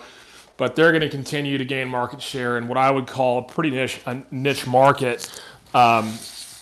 but 0.57 0.75
they're 0.75 0.91
going 0.91 1.01
to 1.01 1.09
continue 1.09 1.57
to 1.57 1.65
gain 1.65 1.87
market 1.87 2.21
share 2.21 2.57
in 2.57 2.67
what 2.67 2.77
I 2.77 2.91
would 2.91 3.07
call 3.07 3.39
a 3.39 3.43
pretty 3.43 3.71
niche, 3.71 4.01
a 4.05 4.21
niche 4.31 4.67
market. 4.67 5.41
Um, 5.73 6.13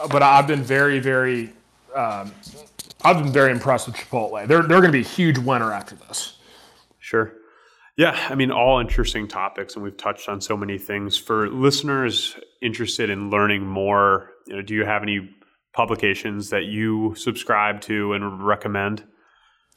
but 0.10 0.22
I've 0.22 0.48
been 0.48 0.64
very, 0.64 1.00
very 1.00 1.54
um, 1.96 2.34
I've 3.04 3.18
been 3.18 3.32
very 3.32 3.52
impressed 3.52 3.88
with 3.88 3.96
Chipotle. 3.96 4.48
They're 4.48 4.62
they're 4.62 4.82
going 4.82 4.91
to 4.91 4.91
be 4.91 5.02
a 5.02 5.04
huge 5.04 5.38
winner 5.38 5.72
after 5.72 5.96
this. 5.96 6.38
Sure. 7.00 7.34
Yeah, 7.96 8.28
I 8.30 8.34
mean, 8.34 8.50
all 8.50 8.80
interesting 8.80 9.28
topics, 9.28 9.76
and 9.76 9.84
we've 9.84 9.98
touched 9.98 10.28
on 10.28 10.41
so 10.41 10.58
many 10.58 10.80
things. 10.80 11.16
For 11.18 11.48
listeners 11.50 12.36
interested 12.62 13.12
in 13.12 13.30
learning 13.30 13.68
more, 13.68 14.32
you 14.48 14.56
know, 14.56 14.62
do 14.64 14.74
you 14.74 14.84
have 14.84 15.04
any 15.04 15.30
publications 15.74 16.50
that 16.50 16.66
you 16.66 17.14
subscribe 17.16 17.82
to 17.82 18.14
and 18.14 18.44
recommend? 18.44 19.04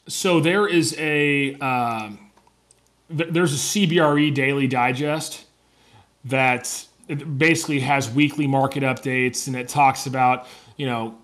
So 0.08 0.40
there 0.40 0.66
is 0.66 0.94
a 0.98 1.56
um, 1.56 2.30
th- 3.14 3.30
there's 3.30 3.52
a 3.52 3.56
CBRE 3.56 4.32
Daily 4.32 4.66
Digest 4.66 5.44
that 6.24 6.86
basically 7.36 7.80
has 7.80 8.10
weekly 8.10 8.46
market 8.46 8.82
updates, 8.82 9.46
and 9.46 9.56
it 9.56 9.68
talks 9.68 10.06
about 10.06 10.46
you 10.76 10.86
know 10.86 11.18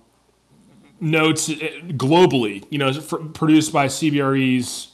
notes 1.02 1.50
uh, 1.50 1.54
globally. 1.88 2.64
You 2.70 2.78
know, 2.78 2.92
produced 3.34 3.72
by 3.72 3.86
CBRE's 3.86 4.88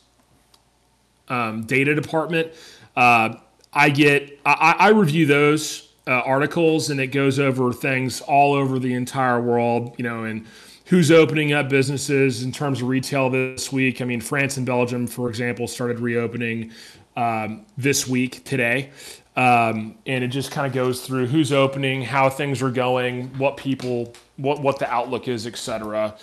um, 1.28 1.62
data 1.64 1.94
department. 1.94 2.52
Uh, 2.96 3.34
I 3.72 3.90
get 3.90 4.40
I, 4.44 4.74
I 4.78 4.88
review 4.88 5.26
those 5.26 5.88
uh, 6.06 6.10
articles 6.10 6.90
and 6.90 6.98
it 6.98 7.08
goes 7.08 7.38
over 7.38 7.72
things 7.72 8.20
all 8.22 8.54
over 8.54 8.80
the 8.80 8.94
entire 8.94 9.40
world. 9.40 9.94
You 9.98 10.04
know, 10.04 10.24
and 10.24 10.46
who's 10.86 11.10
opening 11.10 11.52
up 11.52 11.68
businesses 11.68 12.42
in 12.42 12.50
terms 12.50 12.80
of 12.80 12.88
retail 12.88 13.28
this 13.28 13.70
week. 13.70 14.00
I 14.00 14.06
mean, 14.06 14.22
France 14.22 14.56
and 14.56 14.64
Belgium, 14.64 15.06
for 15.06 15.28
example, 15.28 15.68
started 15.68 16.00
reopening 16.00 16.72
um, 17.18 17.66
this 17.76 18.06
week 18.06 18.44
today. 18.44 18.90
Um, 19.36 19.96
and 20.06 20.22
it 20.22 20.28
just 20.28 20.52
kind 20.52 20.66
of 20.66 20.72
goes 20.72 21.04
through 21.04 21.26
who's 21.26 21.52
opening, 21.52 22.02
how 22.02 22.30
things 22.30 22.62
are 22.62 22.70
going, 22.70 23.36
what 23.38 23.56
people, 23.56 24.14
what 24.36 24.62
what 24.62 24.78
the 24.78 24.88
outlook 24.90 25.28
is, 25.28 25.46
etc. 25.46 26.16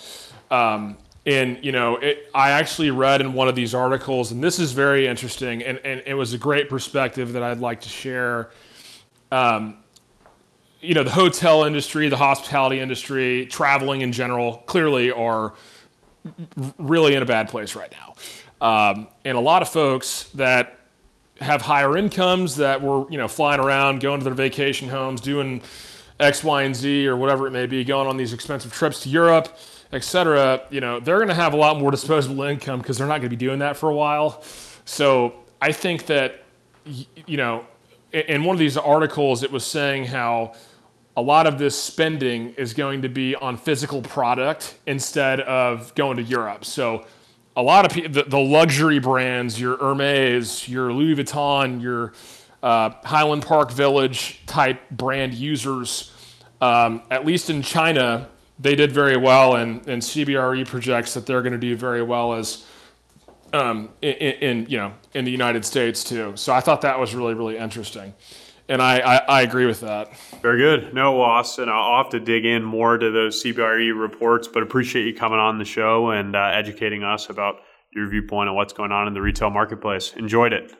Um, 0.50 0.96
and 1.26 1.62
you 1.62 1.72
know, 1.72 1.96
it, 1.96 2.30
I 2.34 2.50
actually 2.50 2.90
read 2.90 3.20
in 3.20 3.34
one 3.34 3.48
of 3.48 3.54
these 3.54 3.74
articles, 3.74 4.32
and 4.32 4.42
this 4.42 4.58
is 4.58 4.72
very 4.72 5.06
interesting, 5.06 5.62
and, 5.62 5.78
and 5.84 6.02
it 6.06 6.14
was 6.14 6.32
a 6.32 6.38
great 6.38 6.68
perspective 6.68 7.32
that 7.34 7.42
I'd 7.42 7.60
like 7.60 7.82
to 7.82 7.88
share. 7.88 8.50
Um, 9.30 9.78
you 10.80 10.94
know, 10.94 11.02
the 11.02 11.10
hotel 11.10 11.64
industry, 11.64 12.08
the 12.08 12.16
hospitality 12.16 12.80
industry, 12.80 13.46
traveling 13.46 14.02
in 14.02 14.12
general, 14.12 14.58
clearly 14.66 15.10
are 15.10 15.54
really 16.78 17.14
in 17.14 17.22
a 17.22 17.26
bad 17.26 17.48
place 17.48 17.74
right 17.74 17.92
now. 17.92 18.14
Um, 18.60 19.08
and 19.24 19.36
a 19.36 19.40
lot 19.40 19.62
of 19.62 19.68
folks 19.68 20.24
that 20.34 20.76
have 21.40 21.62
higher 21.62 21.96
incomes 21.96 22.56
that 22.56 22.82
were, 22.82 23.10
you 23.10 23.18
know, 23.18 23.28
flying 23.28 23.60
around, 23.60 24.00
going 24.00 24.20
to 24.20 24.24
their 24.24 24.34
vacation 24.34 24.88
homes, 24.88 25.20
doing 25.20 25.62
X, 26.18 26.42
Y, 26.42 26.62
and 26.62 26.74
Z, 26.74 27.06
or 27.06 27.16
whatever 27.16 27.46
it 27.46 27.50
may 27.50 27.66
be, 27.66 27.84
going 27.84 28.08
on 28.08 28.16
these 28.16 28.32
expensive 28.32 28.72
trips 28.72 29.00
to 29.02 29.08
Europe 29.08 29.56
etc., 29.92 30.62
you 30.70 30.80
know, 30.80 31.00
they're 31.00 31.16
going 31.16 31.28
to 31.28 31.34
have 31.34 31.52
a 31.54 31.56
lot 31.56 31.78
more 31.78 31.90
disposable 31.90 32.42
income 32.42 32.80
because 32.80 32.98
they're 32.98 33.06
not 33.06 33.18
going 33.18 33.30
to 33.30 33.36
be 33.36 33.36
doing 33.36 33.60
that 33.60 33.76
for 33.76 33.90
a 33.90 33.94
while. 33.94 34.42
So 34.84 35.34
I 35.60 35.72
think 35.72 36.06
that, 36.06 36.44
you 36.84 37.36
know, 37.36 37.66
in 38.12 38.44
one 38.44 38.54
of 38.54 38.60
these 38.60 38.76
articles, 38.76 39.42
it 39.42 39.50
was 39.50 39.64
saying 39.64 40.04
how 40.06 40.54
a 41.16 41.22
lot 41.22 41.46
of 41.46 41.58
this 41.58 41.80
spending 41.80 42.54
is 42.54 42.74
going 42.74 43.02
to 43.02 43.08
be 43.08 43.34
on 43.36 43.56
physical 43.56 44.02
product 44.02 44.76
instead 44.86 45.40
of 45.40 45.94
going 45.94 46.16
to 46.18 46.22
Europe. 46.22 46.64
So 46.64 47.06
a 47.56 47.62
lot 47.62 47.86
of 47.86 47.92
people, 47.92 48.12
the, 48.12 48.24
the 48.24 48.38
luxury 48.38 48.98
brands, 48.98 49.58
your 49.58 49.78
Hermes, 49.78 50.68
your 50.68 50.92
Louis 50.92 51.16
Vuitton, 51.16 51.80
your 51.80 52.12
uh, 52.62 52.90
Highland 53.04 53.42
Park 53.42 53.72
Village 53.72 54.44
type 54.46 54.88
brand 54.90 55.34
users, 55.34 56.12
um, 56.60 57.02
at 57.10 57.24
least 57.24 57.48
in 57.48 57.62
China, 57.62 58.28
they 58.58 58.74
did 58.74 58.92
very 58.92 59.16
well, 59.16 59.56
and, 59.56 59.86
and 59.88 60.02
CBRE 60.02 60.66
projects 60.66 61.14
that 61.14 61.26
they're 61.26 61.42
going 61.42 61.52
to 61.52 61.58
do 61.58 61.76
very 61.76 62.02
well 62.02 62.34
as 62.34 62.64
um, 63.52 63.90
in, 64.02 64.12
in, 64.12 64.66
you 64.68 64.78
know 64.78 64.92
in 65.14 65.24
the 65.24 65.30
United 65.30 65.64
States 65.64 66.02
too. 66.04 66.32
So 66.36 66.52
I 66.52 66.60
thought 66.60 66.80
that 66.82 66.98
was 66.98 67.14
really 67.14 67.34
really 67.34 67.56
interesting, 67.56 68.12
and 68.68 68.82
I, 68.82 68.98
I, 68.98 69.16
I 69.16 69.42
agree 69.42 69.66
with 69.66 69.80
that. 69.80 70.16
Very 70.42 70.58
good. 70.58 70.92
No, 70.94 71.20
Austin, 71.20 71.68
I'll 71.68 72.02
have 72.02 72.10
to 72.10 72.20
dig 72.20 72.44
in 72.44 72.64
more 72.64 72.98
to 72.98 73.10
those 73.10 73.42
CBRE 73.42 73.98
reports, 73.98 74.48
but 74.48 74.62
appreciate 74.62 75.06
you 75.06 75.14
coming 75.14 75.38
on 75.38 75.58
the 75.58 75.64
show 75.64 76.10
and 76.10 76.34
uh, 76.34 76.50
educating 76.52 77.02
us 77.02 77.30
about 77.30 77.60
your 77.92 78.08
viewpoint 78.08 78.48
on 78.48 78.56
what's 78.56 78.72
going 78.72 78.92
on 78.92 79.06
in 79.06 79.14
the 79.14 79.22
retail 79.22 79.50
marketplace. 79.50 80.12
Enjoyed 80.16 80.52
it. 80.52 80.74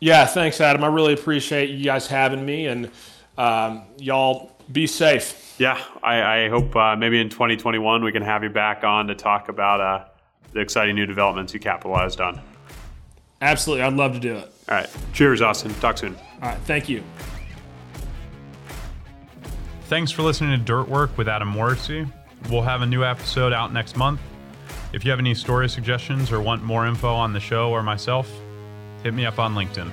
Yeah, 0.00 0.26
thanks, 0.26 0.60
Adam. 0.60 0.84
I 0.84 0.88
really 0.88 1.14
appreciate 1.14 1.70
you 1.70 1.84
guys 1.84 2.06
having 2.06 2.44
me, 2.44 2.66
and 2.66 2.90
um, 3.36 3.82
y'all 3.98 4.56
be 4.70 4.86
safe. 4.86 5.56
Yeah, 5.58 5.80
I, 6.02 6.44
I 6.44 6.48
hope 6.48 6.74
uh, 6.76 6.94
maybe 6.94 7.20
in 7.20 7.28
2021 7.28 8.04
we 8.04 8.12
can 8.12 8.22
have 8.22 8.44
you 8.44 8.50
back 8.50 8.84
on 8.84 9.08
to 9.08 9.14
talk 9.14 9.48
about 9.48 9.80
uh, 9.80 10.04
the 10.52 10.60
exciting 10.60 10.94
new 10.94 11.06
developments 11.06 11.52
you 11.52 11.58
capitalized 11.58 12.20
on. 12.20 12.40
Absolutely, 13.40 13.84
I'd 13.84 13.94
love 13.94 14.14
to 14.14 14.20
do 14.20 14.36
it. 14.36 14.52
All 14.68 14.76
right, 14.76 14.88
cheers, 15.12 15.40
Austin. 15.40 15.72
Talk 15.74 15.98
soon. 15.98 16.14
All 16.42 16.50
right, 16.50 16.58
thank 16.60 16.88
you. 16.88 17.02
Thanks 19.84 20.10
for 20.10 20.22
listening 20.22 20.50
to 20.58 20.62
Dirt 20.62 20.88
Work 20.88 21.16
with 21.16 21.28
Adam 21.28 21.48
Morrissey. 21.48 22.06
We'll 22.50 22.62
have 22.62 22.82
a 22.82 22.86
new 22.86 23.04
episode 23.04 23.52
out 23.52 23.72
next 23.72 23.96
month. 23.96 24.20
If 24.92 25.04
you 25.04 25.10
have 25.10 25.18
any 25.18 25.34
story 25.34 25.68
suggestions 25.68 26.30
or 26.30 26.40
want 26.40 26.62
more 26.62 26.86
info 26.86 27.12
on 27.14 27.32
the 27.32 27.40
show 27.40 27.70
or 27.70 27.82
myself, 27.82 28.30
hit 29.02 29.14
me 29.14 29.24
up 29.24 29.38
on 29.38 29.54
LinkedIn. 29.54 29.90